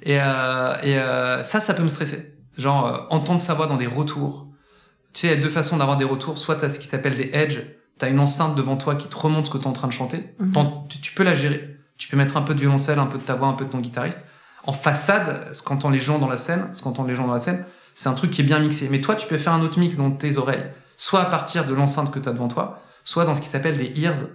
[0.03, 2.35] Et, euh, et euh, ça, ça peut me stresser.
[2.57, 4.47] Genre, euh, entendre sa voix dans des retours.
[5.13, 6.37] Tu sais, il y a deux façons d'avoir des retours.
[6.37, 7.59] Soit t'as ce qui s'appelle des edge.
[7.97, 10.35] T'as une enceinte devant toi qui te remonte ce que t'es en train de chanter.
[10.41, 10.87] Mm-hmm.
[10.89, 11.77] Tu, tu peux la gérer.
[11.97, 13.69] Tu peux mettre un peu de violoncelle, un peu de ta voix, un peu de
[13.69, 14.29] ton guitariste.
[14.65, 17.39] En façade, ce qu'entendent les gens dans la scène, ce qu'entendent les gens dans la
[17.39, 18.87] scène, c'est un truc qui est bien mixé.
[18.89, 20.65] Mais toi, tu peux faire un autre mix dans tes oreilles
[20.97, 23.77] soit à partir de l'enceinte que tu as devant toi, soit dans ce qui s'appelle
[23.77, 24.27] des ears.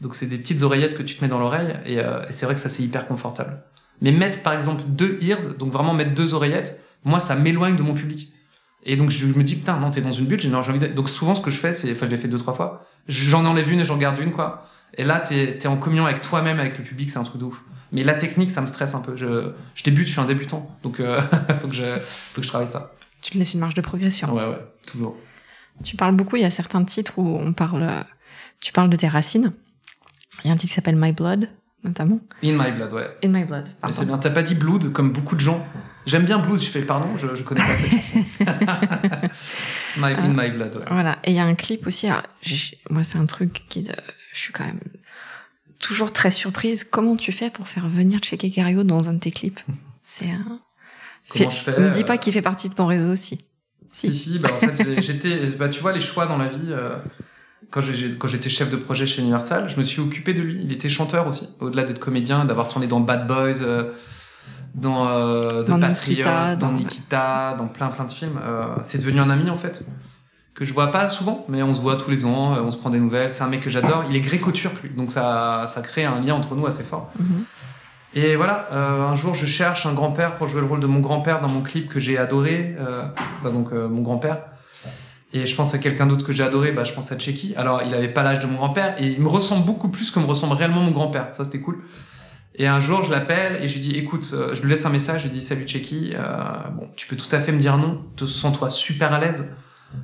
[0.00, 2.46] Donc c'est des petites oreillettes que tu te mets dans l'oreille et, euh, et c'est
[2.46, 3.62] vrai que ça c'est hyper confortable.
[4.00, 7.82] Mais mettre par exemple deux ears, donc vraiment mettre deux oreillettes, moi ça m'éloigne de
[7.82, 8.32] mon public.
[8.82, 10.88] Et donc je me dis putain non t'es dans une bulle, j'ai envie de...
[10.88, 13.44] donc souvent ce que je fais c'est, enfin je l'ai fait deux trois fois, j'en
[13.44, 14.68] enlève une et j'en garde une quoi.
[14.96, 17.46] Et là t'es es en communion avec toi-même, avec le public, c'est un truc de
[17.46, 17.62] ouf.
[17.92, 19.16] Mais la technique ça me stresse un peu.
[19.16, 21.20] Je, je débute, je suis un débutant, donc euh,
[21.60, 21.98] faut que je
[22.32, 22.92] faut que je travaille ça.
[23.22, 24.34] Tu me laisses une marge de progression.
[24.34, 25.16] Ouais ouais toujours.
[25.82, 27.88] Tu parles beaucoup, il y a certains titres où on parle,
[28.60, 29.52] tu parles de tes racines.
[30.44, 31.48] Il y a un titre qui s'appelle My Blood,
[31.82, 32.20] notamment.
[32.42, 33.10] In My Blood, ouais.
[33.24, 33.96] In My Blood, pardon.
[33.96, 35.66] C'est bien, t'as pas dit Blood comme beaucoup de gens.
[36.06, 39.28] J'aime bien Blood, je fais pardon, je, je connais pas cette chanson.
[39.98, 40.84] my, in My Blood, ouais.
[40.90, 42.22] Voilà, et il y a un clip aussi, alors,
[42.90, 43.92] moi c'est un truc qui, de,
[44.32, 44.80] je suis quand même
[45.84, 46.84] toujours très surprise.
[46.84, 49.60] Comment tu fais pour faire venir Checké Cario dans un de tes clips?
[50.02, 50.60] C'est un...
[51.30, 53.46] Comment je fais Ne me dis pas qu'il fait partie de ton réseau aussi.
[53.94, 56.70] Si, si, si bah en fait, j'étais, bah tu vois, les choix dans la vie,
[56.70, 56.96] euh,
[57.70, 57.80] quand
[58.28, 60.60] j'étais chef de projet chez Universal, je me suis occupé de lui.
[60.64, 63.92] Il était chanteur aussi, au-delà d'être comédien, d'avoir tourné dans Bad Boys, euh,
[64.74, 68.38] dans euh, The Dans Patriot, Nikita, dans dans- Nikita, dans plein plein de films.
[68.44, 69.86] Euh, c'est devenu un ami en fait,
[70.54, 72.76] que je vois pas souvent, mais on se voit tous les ans, euh, on se
[72.76, 73.30] prend des nouvelles.
[73.32, 74.04] C'est un mec que j'adore.
[74.10, 77.12] Il est gréco-turc lui, donc ça, ça crée un lien entre nous assez fort.
[77.18, 77.44] Mhm.
[78.14, 81.00] Et voilà, euh, un jour je cherche un grand-père pour jouer le rôle de mon
[81.00, 83.02] grand-père dans mon clip que j'ai adoré, euh,
[83.42, 84.42] donc euh, mon grand-père.
[85.32, 87.54] Et je pense à quelqu'un d'autre que j'ai adoré, bah, je pense à Checky.
[87.56, 90.20] Alors, il avait pas l'âge de mon grand-père et il me ressemble beaucoup plus que
[90.20, 91.26] me ressemble réellement mon grand-père.
[91.32, 91.82] Ça, c'était cool.
[92.56, 94.90] Et un jour, je l'appelle et je lui dis, écoute, euh, je lui laisse un
[94.90, 97.76] message, je lui dis, salut Checky, euh, bon, tu peux tout à fait me dire
[97.76, 99.52] non, te sens-toi super à l'aise,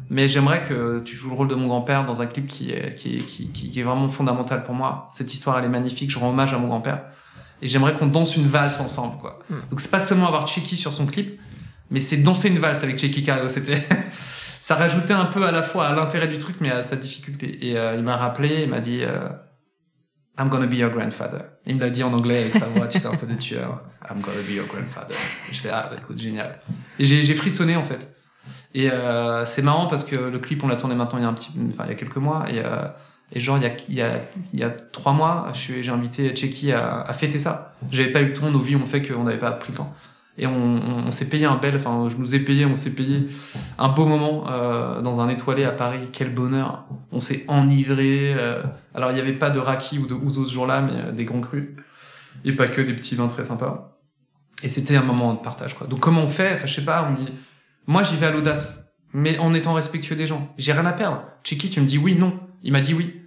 [0.08, 2.96] mais j'aimerais que tu joues le rôle de mon grand-père dans un clip qui est,
[2.96, 5.10] qui, est, qui, est vraiment fondamental pour moi.
[5.12, 7.04] Cette histoire, elle est magnifique, je rends hommage à mon grand-père.
[7.62, 9.40] Et j'aimerais qu'on danse une valse ensemble, quoi.
[9.50, 9.54] Mm.
[9.70, 11.40] Donc c'est pas seulement avoir Checky sur son clip,
[11.90, 13.48] mais c'est danser une valse avec Checky Cario.
[13.48, 13.82] C'était,
[14.60, 17.68] ça rajoutait un peu à la fois à l'intérêt du truc, mais à sa difficulté.
[17.68, 19.28] Et euh, il m'a rappelé, il m'a dit, euh,
[20.38, 21.42] I'm gonna be your grandfather.
[21.66, 23.82] Il me l'a dit en anglais avec sa voix, tu sais, un peu de tueur.
[24.08, 25.16] I'm gonna be your grandfather.
[25.50, 26.60] Et je fais, ah, bah, écoute, génial.
[26.98, 28.16] Et j'ai frissonné, en fait.
[28.72, 31.28] Et euh, c'est marrant parce que le clip, on l'a tourné maintenant il y a
[31.28, 32.46] un petit, enfin, il y a quelques mois.
[32.48, 32.86] Et, euh,
[33.32, 34.20] et genre, il y a, il y a,
[34.52, 37.74] y a trois mois, j'ai invité Checky à, à fêter ça.
[37.90, 39.94] J'avais pas eu le temps, nos vies ont fait qu'on n'avait pas pris le temps
[40.40, 43.28] et on, on, s'est payé un bel, enfin je nous ai payé, on s'est payé
[43.78, 46.86] un beau moment euh, dans un étoilé à Paris, quel bonheur.
[47.12, 48.32] On s'est enivré.
[48.34, 48.62] Euh,
[48.94, 51.26] alors il n'y avait pas de raki ou de ouzo ce jour-là, mais euh, des
[51.26, 51.68] grands crus
[52.44, 53.98] et pas que des petits vins très sympas.
[54.62, 55.86] Et c'était un moment de partage quoi.
[55.86, 56.54] Donc comment on fait?
[56.54, 57.28] Enfin je sais pas, on dit,
[57.86, 60.54] moi j'y vais à l'audace, mais en étant respectueux des gens.
[60.56, 61.22] J'ai rien à perdre.
[61.44, 62.40] Chiki, tu me dis oui, non.
[62.62, 63.19] Il m'a dit oui.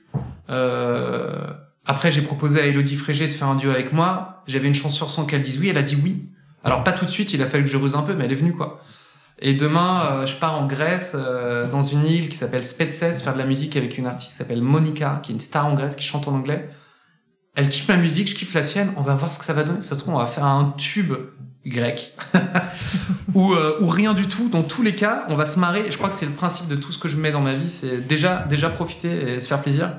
[0.49, 1.53] Euh...
[1.85, 4.43] Après, j'ai proposé à Elodie Frégé de faire un duo avec moi.
[4.47, 5.69] J'avais une chance sur 100 qu'elle dise oui.
[5.69, 6.29] Elle a dit oui.
[6.63, 8.31] Alors pas tout de suite, il a fallu que je ruse un peu, mais elle
[8.31, 8.81] est venue quoi.
[9.39, 13.33] Et demain, euh, je pars en Grèce, euh, dans une île qui s'appelle Spetses, faire
[13.33, 15.95] de la musique avec une artiste qui s'appelle Monica, qui est une star en Grèce,
[15.95, 16.69] qui chante en anglais.
[17.55, 18.93] Elle kiffe ma musique, je kiffe la sienne.
[18.95, 19.81] On va voir ce que ça va donner.
[19.81, 21.13] Ça se trouve, on va faire un tube
[21.65, 22.15] grec
[23.33, 24.49] ou, euh, ou rien du tout.
[24.49, 25.91] Dans tous les cas, on va se marrer.
[25.91, 27.69] Je crois que c'est le principe de tout ce que je mets dans ma vie,
[27.69, 29.91] c'est déjà déjà profiter et se faire plaisir.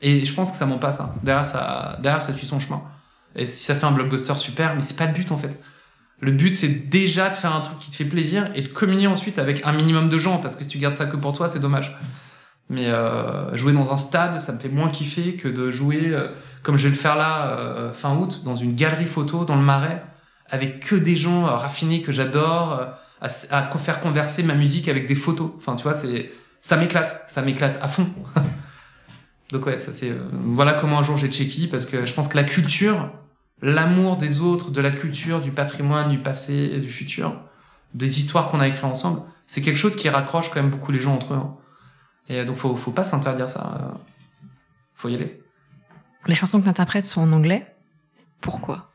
[0.00, 1.14] Et je pense que ça ment pas ça.
[1.22, 2.82] Derrière ça, derrière ça suit son chemin.
[3.36, 5.58] Et si ça fait un blockbuster super, mais c'est pas le but en fait.
[6.20, 9.06] Le but, c'est déjà de faire un truc qui te fait plaisir et de communier
[9.06, 11.48] ensuite avec un minimum de gens, parce que si tu gardes ça que pour toi,
[11.48, 11.96] c'est dommage.
[12.70, 16.28] Mais euh, jouer dans un stade, ça me fait moins kiffer que de jouer, euh,
[16.62, 19.62] comme je vais le faire là, euh, fin août, dans une galerie photo, dans le
[19.62, 20.02] Marais,
[20.50, 22.80] avec que des gens raffinés que j'adore,
[23.20, 25.52] à, à, faire converser ma musique avec des photos.
[25.56, 28.08] Enfin, tu vois, c'est ça m'éclate, ça m'éclate à fond.
[29.50, 30.14] Donc ouais, ça c'est...
[30.32, 33.10] voilà comment un jour j'ai checké, parce que je pense que la culture,
[33.62, 37.40] l'amour des autres, de la culture, du patrimoine, du passé et du futur,
[37.94, 41.00] des histoires qu'on a écrites ensemble, c'est quelque chose qui raccroche quand même beaucoup les
[41.00, 41.38] gens entre eux.
[41.38, 41.56] Hein.
[42.28, 43.78] Et donc faut, faut pas s'interdire ça.
[43.80, 43.98] Euh,
[44.94, 45.42] faut y aller.
[46.26, 47.74] Les chansons que tu interprètes sont en anglais?
[48.40, 48.90] Pourquoi?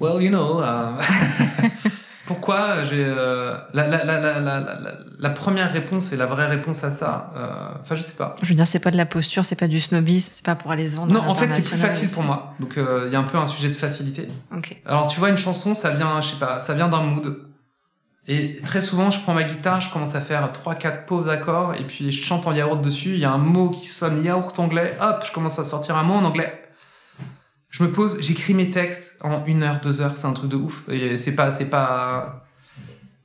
[0.00, 0.98] Well, you know, uh,
[2.26, 4.78] Pourquoi j'ai euh, la, la, la, la,
[5.18, 7.32] la, première réponse et la vraie réponse à ça.
[7.36, 8.34] Euh, enfin, je sais pas.
[8.42, 10.72] Je veux dire, c'est pas de la posture, c'est pas du snobisme, c'est pas pour
[10.72, 11.12] aller se vendre.
[11.12, 12.54] Non, en fait, c'est plus facile pour moi.
[12.58, 14.28] Donc, il euh, y a un peu un sujet de facilité.
[14.54, 14.76] Ok.
[14.86, 17.44] Alors, tu vois, une chanson, ça vient, je sais pas, ça vient d'un mood.
[18.28, 21.74] Et très souvent, je prends ma guitare, je commence à faire trois, quatre pauses d'accords,
[21.74, 23.14] et puis je chante en yaourt dessus.
[23.14, 24.96] Il y a un mot qui sonne yaourt anglais.
[25.00, 26.65] Hop, je commence à sortir un mot en anglais
[27.70, 30.56] je me pose, j'écris mes textes en une heure, deux heures, c'est un truc de
[30.56, 30.82] ouf.
[30.88, 32.46] Et c'est pas, c'est pas,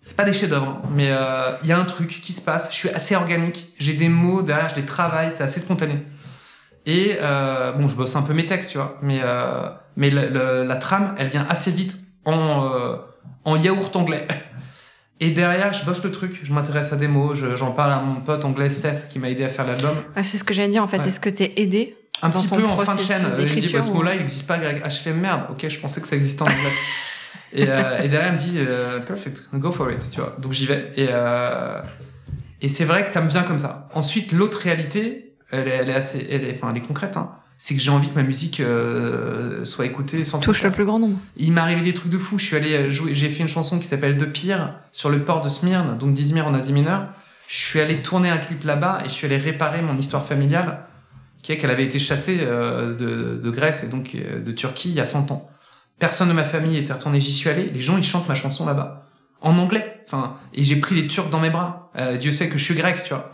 [0.01, 0.89] c'est pas des chefs-d'œuvre, hein.
[0.89, 2.69] mais euh, il y a un truc qui se passe.
[2.71, 3.73] Je suis assez organique.
[3.79, 6.03] J'ai des mots derrière, je les travaille, c'est assez spontané.
[6.85, 10.75] Et euh, bon, je bosse un peu mes textes, tu vois, mais euh, mais la
[10.77, 12.97] trame, elle vient assez vite en
[13.45, 14.27] en yaourt anglais.
[15.23, 18.21] Et derrière, je bosse le truc, je m'intéresse à des mots, j'en parle à mon
[18.21, 19.95] pote anglais Seth qui m'a aidé à faire l'album.
[20.23, 21.05] c'est ce que j'allais dire en fait.
[21.05, 23.23] Est-ce que t'es aidé un petit peu en fin de chaîne.
[23.23, 24.83] Me dit, bah, ce mot-là, il n'existe pas, Greg.
[24.83, 25.45] Je fais merde.
[25.49, 26.57] Ok, je pensais que ça existait en anglais.
[27.53, 30.35] et, euh, et, derrière, elle me dit, euh, perfect, go for it, tu vois.
[30.39, 30.91] Donc j'y vais.
[30.95, 31.81] Et, euh,
[32.61, 33.89] et c'est vrai que ça me vient comme ça.
[33.93, 37.35] Ensuite, l'autre réalité, elle est, elle est assez, elle est, enfin, elle est concrète, hein.
[37.63, 40.97] C'est que j'ai envie que ma musique euh, soit écoutée sans touche le plus grand
[40.97, 41.19] nombre.
[41.37, 42.39] Il m'est arrivé des trucs de fou.
[42.39, 45.41] Je suis allé jouer, j'ai fait une chanson qui s'appelle De Pire sur le port
[45.41, 47.09] de Smyrne, donc d'Izmir en Asie mineure.
[47.47, 50.85] Je suis allé tourner un clip là-bas et je suis allé réparer mon histoire familiale
[51.41, 54.89] qui est qu'elle avait été chassée euh, de, de, Grèce et donc euh, de Turquie
[54.89, 55.49] il y a 100 ans.
[55.99, 58.65] Personne de ma famille était retourné, j'y suis allé, les gens ils chantent ma chanson
[58.65, 59.07] là-bas.
[59.41, 60.01] En anglais.
[60.05, 61.91] Enfin, et j'ai pris les Turcs dans mes bras.
[61.97, 63.33] Euh, Dieu sait que je suis grec, tu vois.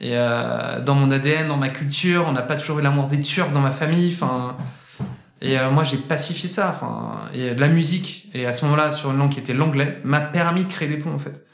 [0.00, 3.20] Et euh, dans mon ADN, dans ma culture, on n'a pas toujours eu l'amour des
[3.20, 4.12] Turcs dans ma famille.
[4.12, 4.56] Enfin,
[5.40, 6.74] et euh, moi j'ai pacifié ça.
[6.74, 10.20] Enfin, et la musique, et à ce moment-là sur une langue qui était l'anglais, m'a
[10.20, 11.46] permis de créer des ponts en fait.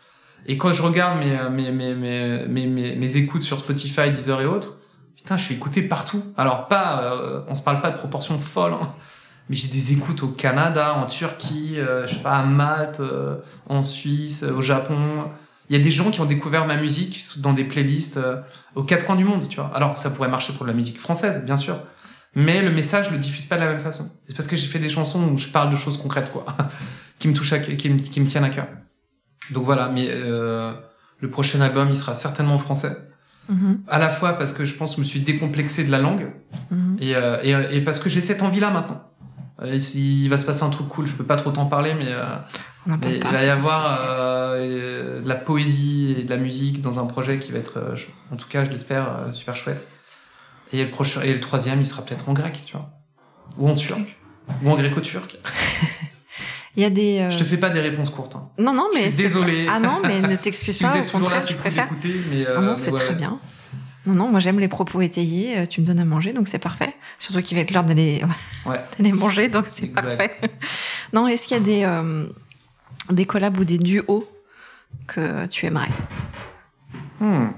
[0.46, 4.40] Et quand je regarde mes mes mes mes mes, mes, mes écoutes sur Spotify, Deezer
[4.40, 4.77] et autres,
[5.18, 6.22] putain, je suis écouté partout.
[6.36, 8.94] Alors pas, euh, on se parle pas de proportions folles, hein.
[9.48, 13.36] mais j'ai des écoutes au Canada, en Turquie, euh, je sais pas, à Malte, euh,
[13.66, 15.24] en Suisse, au Japon.
[15.68, 18.18] Il y a des gens qui ont découvert ma musique dans des playlists
[18.74, 19.70] aux quatre coins du monde, tu vois.
[19.74, 21.78] Alors ça pourrait marcher pour la musique française, bien sûr,
[22.34, 24.10] mais le message je le diffuse pas de la même façon.
[24.28, 26.46] C'est parce que j'ai fait des chansons où je parle de choses concrètes, quoi,
[27.18, 28.66] qui me touchent, qui me, qui me tiennent à cœur.
[29.50, 30.08] Donc voilà, mais
[31.20, 32.96] Le prochain album, il sera certainement en français.
[33.48, 33.82] Mhm.
[33.88, 36.30] À la fois parce que je pense que je me suis décomplexé de la langue
[36.70, 36.98] Mhm.
[37.00, 39.02] et, euh, et, et parce que j'ai cette envie-là maintenant.
[39.62, 41.06] Euh, il, va se passer un truc cool.
[41.06, 42.36] Je peux pas trop t'en parler, mais, euh,
[42.86, 47.00] mais il va y avoir euh, euh, de la poésie et de la musique dans
[47.00, 47.82] un projet qui va être,
[48.32, 49.90] en tout cas, je l'espère, super chouette.
[50.72, 52.90] Et le prochain, et le troisième, il sera peut-être en grec, tu vois,
[53.56, 54.18] ou en turc,
[54.62, 55.38] ou en gréco-turc.
[56.78, 57.18] Il y a des.
[57.18, 58.36] euh, Je te fais pas des réponses courtes.
[58.36, 58.48] hein.
[58.56, 59.02] Non, non, Je mais.
[59.06, 59.66] suis c'est désolé.
[59.68, 60.96] Ah non, mais ne t'excuse Si vous pas.
[60.96, 61.88] Au êtes toujours là, contraire, c'est je préfère.
[62.30, 63.00] mais, euh, Non, non, mais c'est ouais.
[63.00, 63.40] très bien.
[64.06, 65.58] Non, non, moi j'aime les propos étayés.
[65.58, 66.94] euh, Tu me donnes à manger, donc c'est parfait.
[67.18, 68.22] Surtout qu'il va être l'heure d'aller
[68.64, 68.80] Ouais.
[69.12, 70.30] manger, donc c'est parfait.
[71.12, 72.26] Non, est-ce qu'il y a des euh,
[73.10, 74.24] des collabs ou des duos
[75.08, 75.88] que tu aimerais?
[77.20, 77.48] Hmm.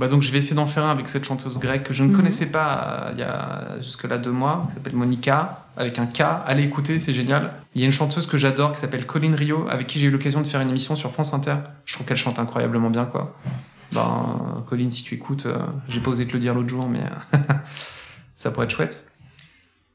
[0.00, 2.08] Bah donc je vais essayer d'en faire un avec cette chanteuse grecque que je ne
[2.08, 2.16] Mhm.
[2.16, 6.06] connaissais pas euh, il y a jusque là deux mois, qui s'appelle Monica, avec un
[6.06, 6.22] K.
[6.46, 7.52] Allez écouter, c'est génial.
[7.74, 10.10] Il y a une chanteuse que j'adore qui s'appelle Colline Rio, avec qui j'ai eu
[10.10, 11.56] l'occasion de faire une émission sur France Inter.
[11.84, 13.36] Je trouve qu'elle chante incroyablement bien, quoi.
[13.92, 17.00] Ben, Colline, si tu écoutes, euh, j'ai pas osé te le dire l'autre jour, mais
[17.34, 17.38] euh,
[18.36, 19.09] ça pourrait être chouette.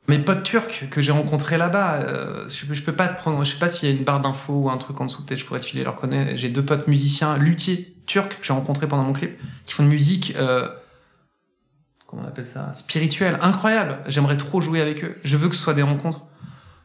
[0.08, 3.60] Mes potes turcs que j'ai rencontrés là-bas, euh, je, peux pas te prendre, je sais
[3.60, 5.60] pas s'il y a une barre d'infos ou un truc en dessous, peut-être je pourrais
[5.60, 6.38] te filer leur connaître.
[6.38, 9.90] J'ai deux potes musiciens, luthiers turcs que j'ai rencontrés pendant mon clip, qui font une
[9.90, 10.70] musique, euh,
[12.06, 13.98] comment on appelle ça, spirituelle, incroyable.
[14.08, 15.18] J'aimerais trop jouer avec eux.
[15.24, 16.22] Je veux que ce soit des rencontres.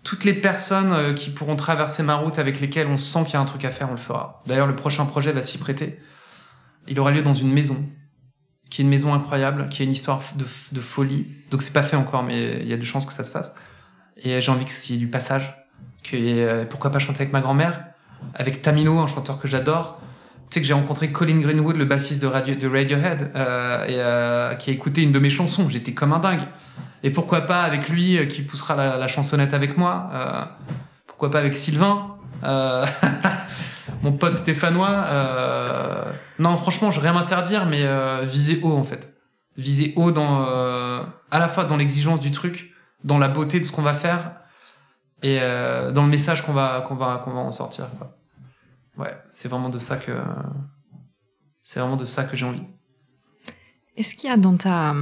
[0.02, 3.36] Toutes les personnes euh, qui pourront traverser ma route avec lesquelles on sent qu'il y
[3.36, 4.42] a un truc à faire, on le fera.
[4.46, 6.00] D'ailleurs, le prochain projet va s'y prêter.
[6.88, 7.86] Il aura lieu dans une maison,
[8.70, 11.26] qui est une maison incroyable, qui a une histoire de, folie.
[11.50, 13.56] Donc c'est pas fait encore, mais il y a de chances que ça se fasse.
[14.22, 15.56] Et j'ai envie que ait du passage,
[16.04, 17.84] que euh, pourquoi pas chanter avec ma grand-mère,
[18.34, 20.00] avec Tamino, un chanteur que j'adore.
[20.50, 24.54] Tu sais que j'ai rencontré Colin Greenwood, le bassiste de, Radio, de Radiohead, euh, euh,
[24.54, 25.68] qui a écouté une de mes chansons.
[25.68, 26.46] J'étais comme un dingue.
[27.02, 30.10] Et pourquoi pas avec lui, qui poussera la, chansonnette avec moi.
[31.06, 32.16] pourquoi pas avec Sylvain.
[34.02, 34.88] mon pote stéphanois.
[35.08, 39.16] euh, non, franchement, je vais rien m'interdire, mais euh, viser haut en fait.
[39.56, 42.72] Viser haut dans, euh, à la fois dans l'exigence du truc,
[43.04, 44.32] dans la beauté de ce qu'on va faire
[45.22, 47.88] et dans le message qu'on va qu'on va qu'on va en sortir.
[48.96, 50.12] Ouais, c'est vraiment de ça que
[51.62, 52.64] c'est vraiment de ça que j'ai envie.
[53.98, 54.94] Est-ce qu'il y a dans ta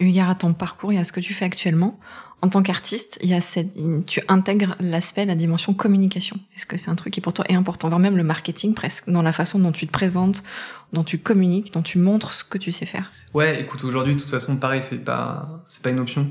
[0.00, 2.00] eu égard à ton parcours et à ce que tu fais actuellement
[2.42, 3.20] en tant qu'artiste,
[4.06, 6.36] tu intègres l'aspect, la dimension communication.
[6.54, 9.08] Est-ce que c'est un truc qui pour toi est important, voire même le marketing presque,
[9.08, 10.42] dans la façon dont tu te présentes,
[10.92, 13.10] dont tu communiques, dont tu montres ce que tu sais faire.
[13.32, 16.30] Ouais, écoute, aujourd'hui, de toute façon, pareil, c'est pas, c'est pas une option.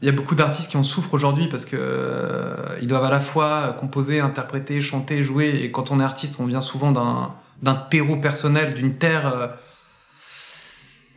[0.00, 3.20] Il y a beaucoup d'artistes qui en souffrent aujourd'hui parce que euh, doivent à la
[3.20, 5.60] fois composer, interpréter, chanter, jouer.
[5.62, 9.48] Et quand on est artiste, on vient souvent d'un d'un terreau personnel, d'une terre euh,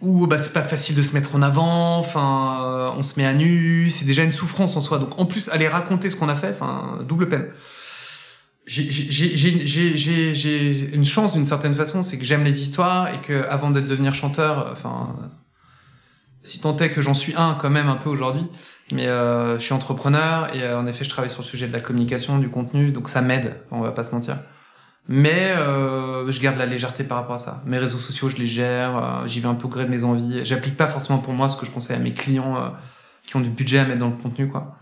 [0.02, 1.97] où bah, c'est pas facile de se mettre en avant.
[1.97, 3.89] Enfin, euh, on se met à nu.
[3.89, 4.99] C'est déjà une souffrance en soi.
[4.99, 7.47] Donc en plus, aller raconter ce qu'on a fait, enfin, double peine.
[8.66, 8.89] J'ai-
[10.93, 14.14] une chance d'une certaine façon, c'est que j'aime les histoires et que avant d'être devenir
[14.16, 15.16] chanteur, enfin,
[16.43, 18.45] si tant est que j'en suis un quand même un peu aujourd'hui,
[18.93, 21.74] mais euh, je suis entrepreneur et euh, en effet je travaille sur le sujet de
[21.74, 24.38] la communication, du contenu, donc ça m'aide, on va pas se mentir.
[25.08, 27.62] Mais euh, je garde la légèreté par rapport à ça.
[27.66, 30.04] Mes réseaux sociaux, je les gère, euh, j'y vais un peu au gré de mes
[30.04, 30.45] envies.
[30.45, 32.70] J'applique pas forcément pour moi ce que je conseille à mes clients euh,
[33.26, 34.78] qui ont du budget à mettre dans le contenu, quoi.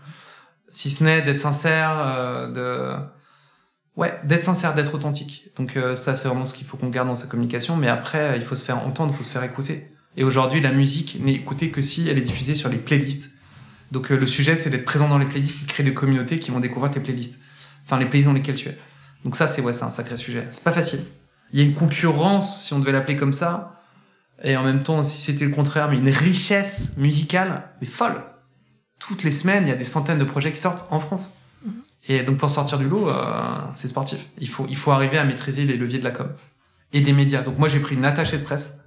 [0.70, 2.52] Si ce n'est d'être sincère,
[3.96, 5.50] ouais, d'être sincère, d'être authentique.
[5.56, 7.76] Donc ça, c'est vraiment ce qu'il faut qu'on garde dans sa communication.
[7.76, 9.90] Mais après, il faut se faire entendre, il faut se faire écouter.
[10.16, 13.32] Et aujourd'hui, la musique n'est écoutée que si elle est diffusée sur les playlists.
[13.90, 16.52] Donc le sujet, c'est d'être présent dans les playlists et de créer des communautés qui
[16.52, 17.40] vont découvrir tes playlists.
[17.84, 18.78] Enfin, les playlists dans lesquelles tu es.
[19.24, 20.46] Donc ça, c'est ouais, c'est un sacré sujet.
[20.50, 21.00] C'est pas facile.
[21.52, 23.82] Il y a une concurrence, si on devait l'appeler comme ça,
[24.42, 28.22] et en même temps, si c'était le contraire, mais une richesse musicale, mais folle.
[28.98, 31.38] Toutes les semaines, il y a des centaines de projets qui sortent en France.
[32.08, 34.26] Et donc pour sortir du lot, euh, c'est sportif.
[34.38, 36.28] Il faut, il faut arriver à maîtriser les leviers de la com
[36.92, 37.42] et des médias.
[37.42, 38.86] Donc moi, j'ai pris une attachée de presse.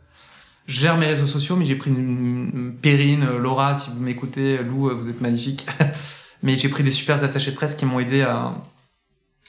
[0.66, 4.00] Je gère mes réseaux sociaux, mais j'ai pris une, une Perrine, euh, Laura, si vous
[4.00, 5.66] m'écoutez, Lou, euh, vous êtes magnifique.
[6.44, 8.56] mais j'ai pris des super attachés de presse qui m'ont aidé à,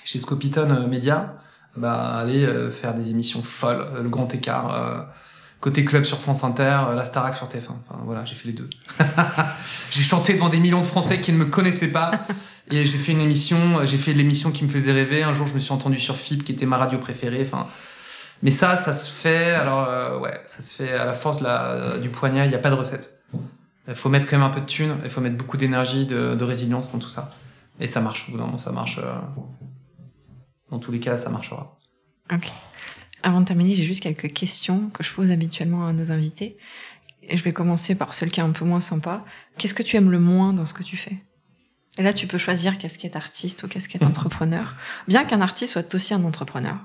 [0.04, 1.34] chez Scopiton euh, Média,
[1.76, 5.08] bah, aller euh, faire des émissions folles, euh, le grand écart,
[5.60, 7.70] côté club sur France Inter, la Starac sur TF1.
[7.70, 8.68] Enfin, voilà, j'ai fait les deux.
[9.90, 12.20] j'ai chanté devant des millions de Français qui ne me connaissaient pas.
[12.70, 15.22] Et j'ai fait une émission, j'ai fait l'émission qui me faisait rêver.
[15.22, 17.42] Un jour, je me suis entendu sur FIP, qui était ma radio préférée.
[17.46, 17.66] Enfin,
[18.42, 19.52] mais ça, ça se fait.
[19.52, 21.42] Alors, euh, ouais, ça se fait à la force
[22.00, 22.44] du poignet.
[22.44, 23.20] Il n'y a pas de recette.
[23.88, 24.96] Il faut mettre quand même un peu de thunes.
[25.02, 27.32] Il faut mettre beaucoup d'énergie, de, de résilience dans tout ça.
[27.80, 28.26] Et ça marche.
[28.28, 28.98] Au bout d'un moment, ça marche.
[30.70, 31.78] Dans tous les cas, ça marchera.
[32.32, 32.50] Ok.
[33.22, 36.56] Avant de terminer, j'ai juste quelques questions que je pose habituellement à nos invités.
[37.22, 39.24] Et je vais commencer par celle qui est un peu moins sympa.
[39.56, 41.16] Qu'est-ce que tu aimes le moins dans ce que tu fais?
[41.96, 44.08] Et là, tu peux choisir qu'est-ce qui est artiste ou qu'est-ce qui est Mhm.
[44.10, 44.74] entrepreneur.
[45.08, 46.76] Bien qu'un artiste soit aussi un entrepreneur.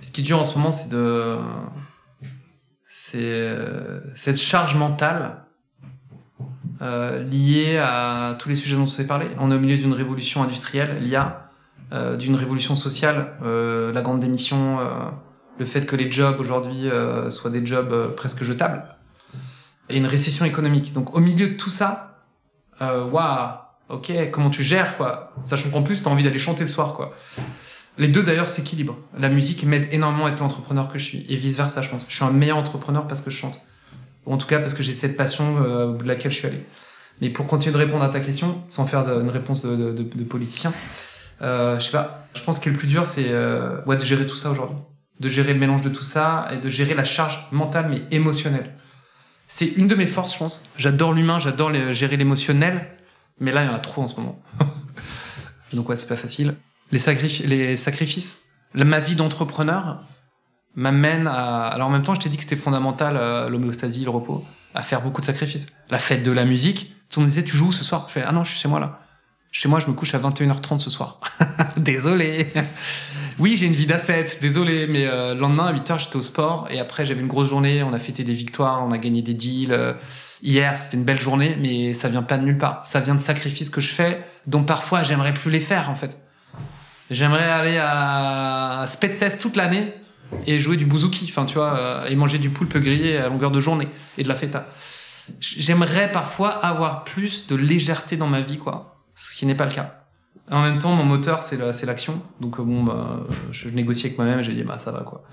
[0.00, 1.38] Ce qui est dur en ce moment, c'est de,
[2.88, 3.56] c'est
[4.14, 5.44] cette charge mentale
[6.82, 9.26] euh, liée à tous les sujets dont on s'est parlé.
[9.38, 11.47] On est au milieu d'une révolution industrielle, l'IA,
[11.90, 14.84] d'une révolution sociale, euh, la grande démission, euh,
[15.58, 18.82] le fait que les jobs aujourd'hui euh, soient des jobs euh, presque jetables,
[19.88, 20.92] et une récession économique.
[20.92, 22.24] Donc au milieu de tout ça,
[22.82, 23.48] euh, waouh,
[23.88, 27.14] ok, comment tu gères quoi Sachant qu'en plus t'as envie d'aller chanter le soir quoi.
[27.96, 28.98] Les deux d'ailleurs s'équilibrent.
[29.18, 32.04] La musique m'aide énormément à être l'entrepreneur que je suis et vice versa je pense.
[32.08, 33.60] Je suis un meilleur entrepreneur parce que je chante.
[34.26, 36.36] Ou en tout cas parce que j'ai cette passion euh, au bout de laquelle je
[36.36, 36.64] suis allé.
[37.20, 40.24] Mais pour continuer de répondre à ta question, sans faire une réponse de, de, de-
[40.24, 40.74] politicien, euh,
[41.40, 42.26] je sais pas.
[42.34, 44.76] Je pense que le plus dur c'est euh, ouais de gérer tout ça aujourd'hui,
[45.20, 48.74] de gérer le mélange de tout ça et de gérer la charge mentale mais émotionnelle.
[49.46, 50.68] C'est une de mes forces, je pense.
[50.76, 52.86] J'adore l'humain, j'adore gérer l'émotionnel,
[53.40, 54.40] mais là il y en a trop en ce moment.
[55.72, 56.54] Donc ouais, c'est pas facile.
[56.92, 56.98] Les,
[57.46, 60.02] les sacrifices, La- ma vie d'entrepreneur
[60.74, 61.66] m'amène à.
[61.68, 64.82] Alors en même temps, je t'ai dit que c'était fondamental euh, l'homéostasie, le repos, à
[64.82, 65.66] faire beaucoup de sacrifices.
[65.90, 68.22] La fête de la musique, tout le monde disait tu joues ce soir Je fais
[68.22, 69.00] ah non, je suis chez moi là.
[69.50, 71.20] Chez moi, je me couche à 21h30 ce soir.
[71.78, 72.46] désolé.
[73.38, 76.68] oui, j'ai une vie d'asset, désolé, mais euh, le lendemain à 8h, j'étais au sport
[76.70, 79.34] et après j'avais une grosse journée, on a fêté des victoires, on a gagné des
[79.34, 79.72] deals.
[79.72, 79.94] euh,
[80.42, 82.86] Hier, c'était une belle journée, mais ça vient pas de nulle part.
[82.86, 86.18] Ça vient de sacrifices que je fais, dont parfois j'aimerais plus les faire en fait.
[87.10, 89.94] J'aimerais aller à Spetses toute l'année
[90.46, 93.50] et jouer du bouzouki, enfin tu vois, euh, et manger du poulpe grillé à longueur
[93.50, 93.88] de journée
[94.18, 94.66] et de la feta.
[95.40, 99.72] J'aimerais parfois avoir plus de légèreté dans ma vie, quoi, ce qui n'est pas le
[99.72, 99.94] cas.
[100.50, 103.74] En même temps, mon moteur c'est la- c'est l'action, donc euh, bon, bah, je, je
[103.74, 105.24] négocie avec moi-même, je dis bah ça va quoi.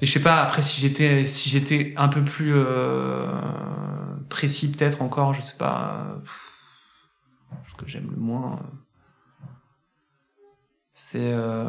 [0.00, 3.26] Et je sais pas après si j'étais si j'étais un peu plus euh,
[4.30, 6.06] précis peut-être encore, je sais pas,
[7.52, 8.52] euh, ce que j'aime le moins.
[8.54, 9.46] euh,
[10.94, 11.68] c'est euh...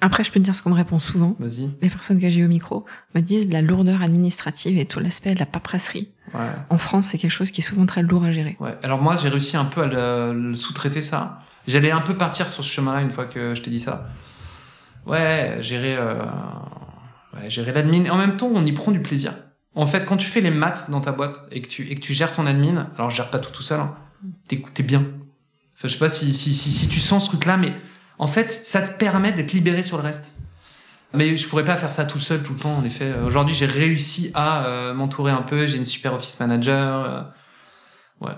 [0.00, 1.36] Après, je peux te dire ce qu'on me répond souvent.
[1.38, 1.70] vas-y.
[1.80, 2.84] Les personnes que j'ai au micro
[3.14, 6.10] me disent la lourdeur administrative et tout l'aspect de la paperasserie.
[6.34, 6.40] Ouais.
[6.70, 8.56] En France, c'est quelque chose qui est souvent très lourd à gérer.
[8.60, 8.76] Ouais.
[8.82, 11.42] Alors moi, j'ai réussi un peu à le, le sous-traiter ça.
[11.66, 14.08] J'allais un peu partir sur ce chemin-là une fois que je t'ai dit ça.
[15.06, 16.14] Ouais, gérer, euh,
[17.34, 18.04] ouais, gérer l'admin.
[18.04, 19.34] Et en même temps, on y prend du plaisir.
[19.74, 22.00] En fait, quand tu fais les maths dans ta boîte et que tu, et que
[22.00, 23.96] tu gères ton admin, alors je gère pas tout tout seul, hein,
[24.48, 25.04] t'es, t'es bien.
[25.76, 27.72] Enfin, je sais pas si, si, si, si tu sens ce truc-là, mais
[28.18, 30.32] en fait, ça te permet d'être libéré sur le reste.
[31.14, 33.12] Mais je pourrais pas faire ça tout seul tout le temps, en effet.
[33.26, 35.66] Aujourd'hui, j'ai réussi à euh, m'entourer un peu.
[35.66, 37.04] J'ai une super office manager.
[37.04, 37.22] euh,
[38.26, 38.34] ouais.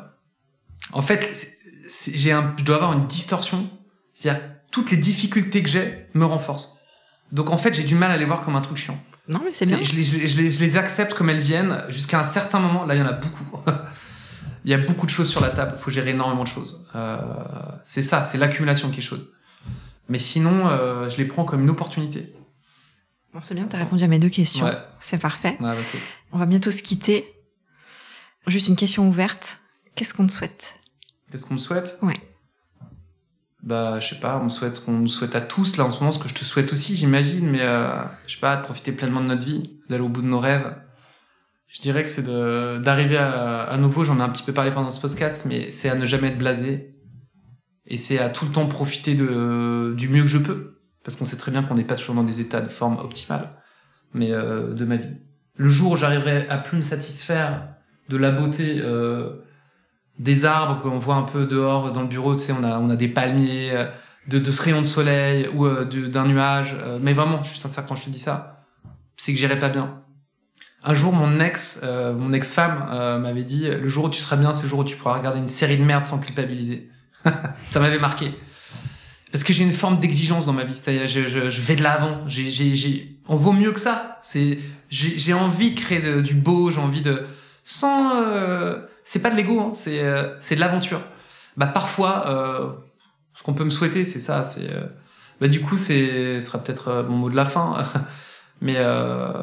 [0.93, 1.47] En fait,
[2.13, 3.71] j'ai un, je dois avoir une distorsion.
[4.13, 6.77] C'est-à-dire, toutes les difficultés que j'ai me renforcent.
[7.33, 8.99] Donc, en fait, j'ai du mal à les voir comme un truc chiant.
[9.29, 9.79] Non, mais c'est bien.
[9.83, 12.59] Je les, je, les, je les- je les accepte comme elles viennent jusqu'à un certain
[12.59, 12.85] moment.
[12.85, 13.59] Là, il y en a beaucoup.
[14.65, 15.73] il y a beaucoup de choses sur la table.
[15.77, 16.87] Il faut gérer énormément de choses.
[16.95, 17.17] Euh,
[17.85, 19.27] c'est ça, c'est l'accumulation qui est chaude.
[20.09, 22.35] Mais sinon, euh, je les prends comme une opportunité.
[23.35, 24.65] Bon, c'est bien, t'as répondu à mes deux questions.
[24.65, 24.79] Ouais.
[25.01, 25.57] C'est parfait.
[25.61, 25.83] Ouais, bah.
[26.33, 27.29] On va bientôt se quitter.
[28.47, 29.59] Juste une question ouverte.
[29.97, 30.77] Qu'est-ce qu'on te souhaite?
[31.31, 31.99] Qu'est-ce qu'on me souhaite?
[32.03, 32.21] Ouais.
[33.65, 35.91] Bah, je sais pas, on me souhaite ce qu'on nous souhaite à tous, là, en
[35.91, 38.63] ce moment, ce que je te souhaite aussi, j'imagine, mais euh, je sais pas, de
[38.63, 40.77] profiter pleinement de notre vie, d'aller au bout de nos rêves.
[41.69, 42.25] Je dirais que c'est
[42.83, 45.89] d'arriver à, à nouveau, j'en ai un petit peu parlé pendant ce podcast, mais c'est
[45.89, 46.95] à ne jamais être blasé.
[47.87, 50.74] Et c'est à tout le temps profiter de, du mieux que je peux.
[51.05, 53.51] Parce qu'on sait très bien qu'on n'est pas toujours dans des états de forme optimale,
[54.15, 55.15] mais euh, de ma vie.
[55.57, 57.69] Le jour où j'arriverai à plus me satisfaire
[58.09, 59.45] de la beauté euh,
[60.19, 62.89] des arbres qu'on voit un peu dehors dans le bureau, tu sais, on a, on
[62.89, 63.87] a des palmiers, euh,
[64.29, 66.75] de, de ce rayon de soleil ou d'un nuage.
[67.03, 68.65] mais vraiment, je suis sincère quand je te dis ça,
[69.19, 70.03] c'est que j'irai pas bien.
[70.83, 74.63] Un jour, mon ex, mon ex-femme m'avait dit, le jour où tu seras bien, c'est
[74.63, 76.89] le jour où tu pourras regarder une série de merde sans culpabiliser.
[77.67, 78.31] ça m'avait marqué.
[79.35, 80.77] Parce que j'ai une forme d'exigence dans ma vie.
[80.77, 82.21] C'est-à-dire, je, je, je vais de l'avant.
[82.29, 84.21] J'ai, j'ai, j'ai, on vaut mieux que ça.
[84.23, 84.61] C'est,
[84.91, 86.71] j'ai, j'ai envie de créer du beau.
[86.71, 87.27] J'ai envie de,
[87.65, 91.01] sans, euh, c'est pas de l'ego, hein, c'est, euh, c'est de l'aventure.
[91.57, 92.73] Bah parfois, euh,
[93.35, 94.45] ce qu'on peut me souhaiter, c'est ça.
[94.45, 94.87] C'est, euh,
[95.41, 97.85] bah du coup, c'est, ce sera peut-être euh, mon mot de la fin.
[98.61, 99.35] Mais euh,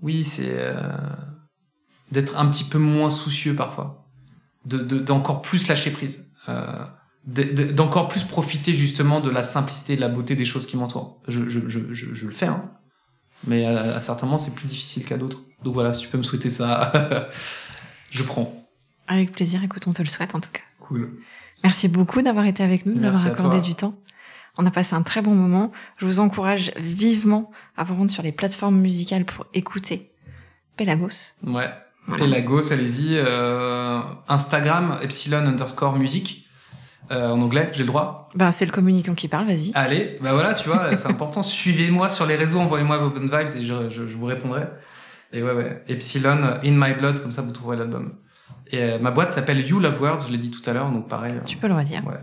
[0.00, 0.64] oui, c'est
[2.12, 4.06] d'être un petit peu moins soucieux parfois,
[4.64, 6.30] de, de- d'encore plus lâcher prise.
[7.26, 10.64] De- de- d'encore plus profiter justement de la simplicité et de la beauté des choses
[10.66, 11.20] qui m'entourent.
[11.26, 12.70] Je, je, je, je, je le fais, hein.
[13.48, 15.40] mais à, à certains moments c'est plus difficile qu'à d'autres.
[15.64, 17.28] Donc voilà, si tu peux me souhaiter ça,
[18.12, 18.54] je prends.
[19.08, 20.60] Avec plaisir, écoute, on te le souhaite en tout cas.
[20.78, 21.18] Cool.
[21.64, 23.94] Merci beaucoup d'avoir été avec nous, de nous Merci avoir à accordé du temps.
[24.56, 25.72] On a passé un très bon moment.
[25.98, 30.12] Je vous encourage vivement à vous rendre sur les plateformes musicales pour écouter
[30.76, 31.34] Pelagos.
[31.44, 31.68] Ouais.
[32.06, 32.24] Voilà.
[32.24, 33.16] Et Lagos, allez-y.
[33.16, 36.45] euh, Instagram, epsilon underscore musique.
[37.10, 38.28] Euh, en anglais, j'ai le droit?
[38.34, 39.72] Ben, c'est le communicant qui parle, vas-y.
[39.74, 41.42] Allez, bah voilà, tu vois, c'est important.
[41.44, 44.62] Suivez-moi sur les réseaux, envoyez-moi vos bonnes vibes et je, je, je vous répondrai.
[45.32, 45.82] Et ouais, ouais.
[45.88, 48.12] Epsilon, In My Blood, comme ça vous trouverez l'album.
[48.70, 51.08] Et euh, ma boîte s'appelle You Love Words, je l'ai dit tout à l'heure, donc
[51.08, 51.34] pareil.
[51.34, 52.04] euh, Tu peux le redire.
[52.06, 52.18] Ouais.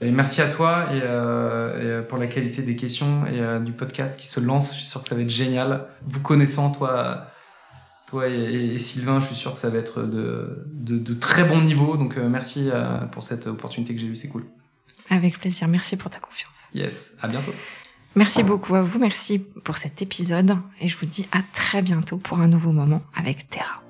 [0.00, 4.18] Et merci à toi et, euh, et, pour la qualité des questions et du podcast
[4.18, 4.72] qui se lance.
[4.72, 5.86] Je suis sûr que ça va être génial.
[6.06, 7.26] Vous connaissant, toi,
[8.08, 11.60] toi et, Sylvain, je suis sûr que ça va être de, de, de très bon
[11.60, 11.96] niveau.
[11.96, 14.46] Donc euh, merci euh, pour cette opportunité que j'ai eue, c'est cool.
[15.10, 15.68] Avec plaisir.
[15.68, 16.68] Merci pour ta confiance.
[16.74, 17.52] Yes, à bientôt.
[18.14, 18.98] Merci beaucoup à vous.
[18.98, 20.56] Merci pour cet épisode.
[20.80, 23.82] Et je vous dis à très bientôt pour un nouveau moment avec Terra.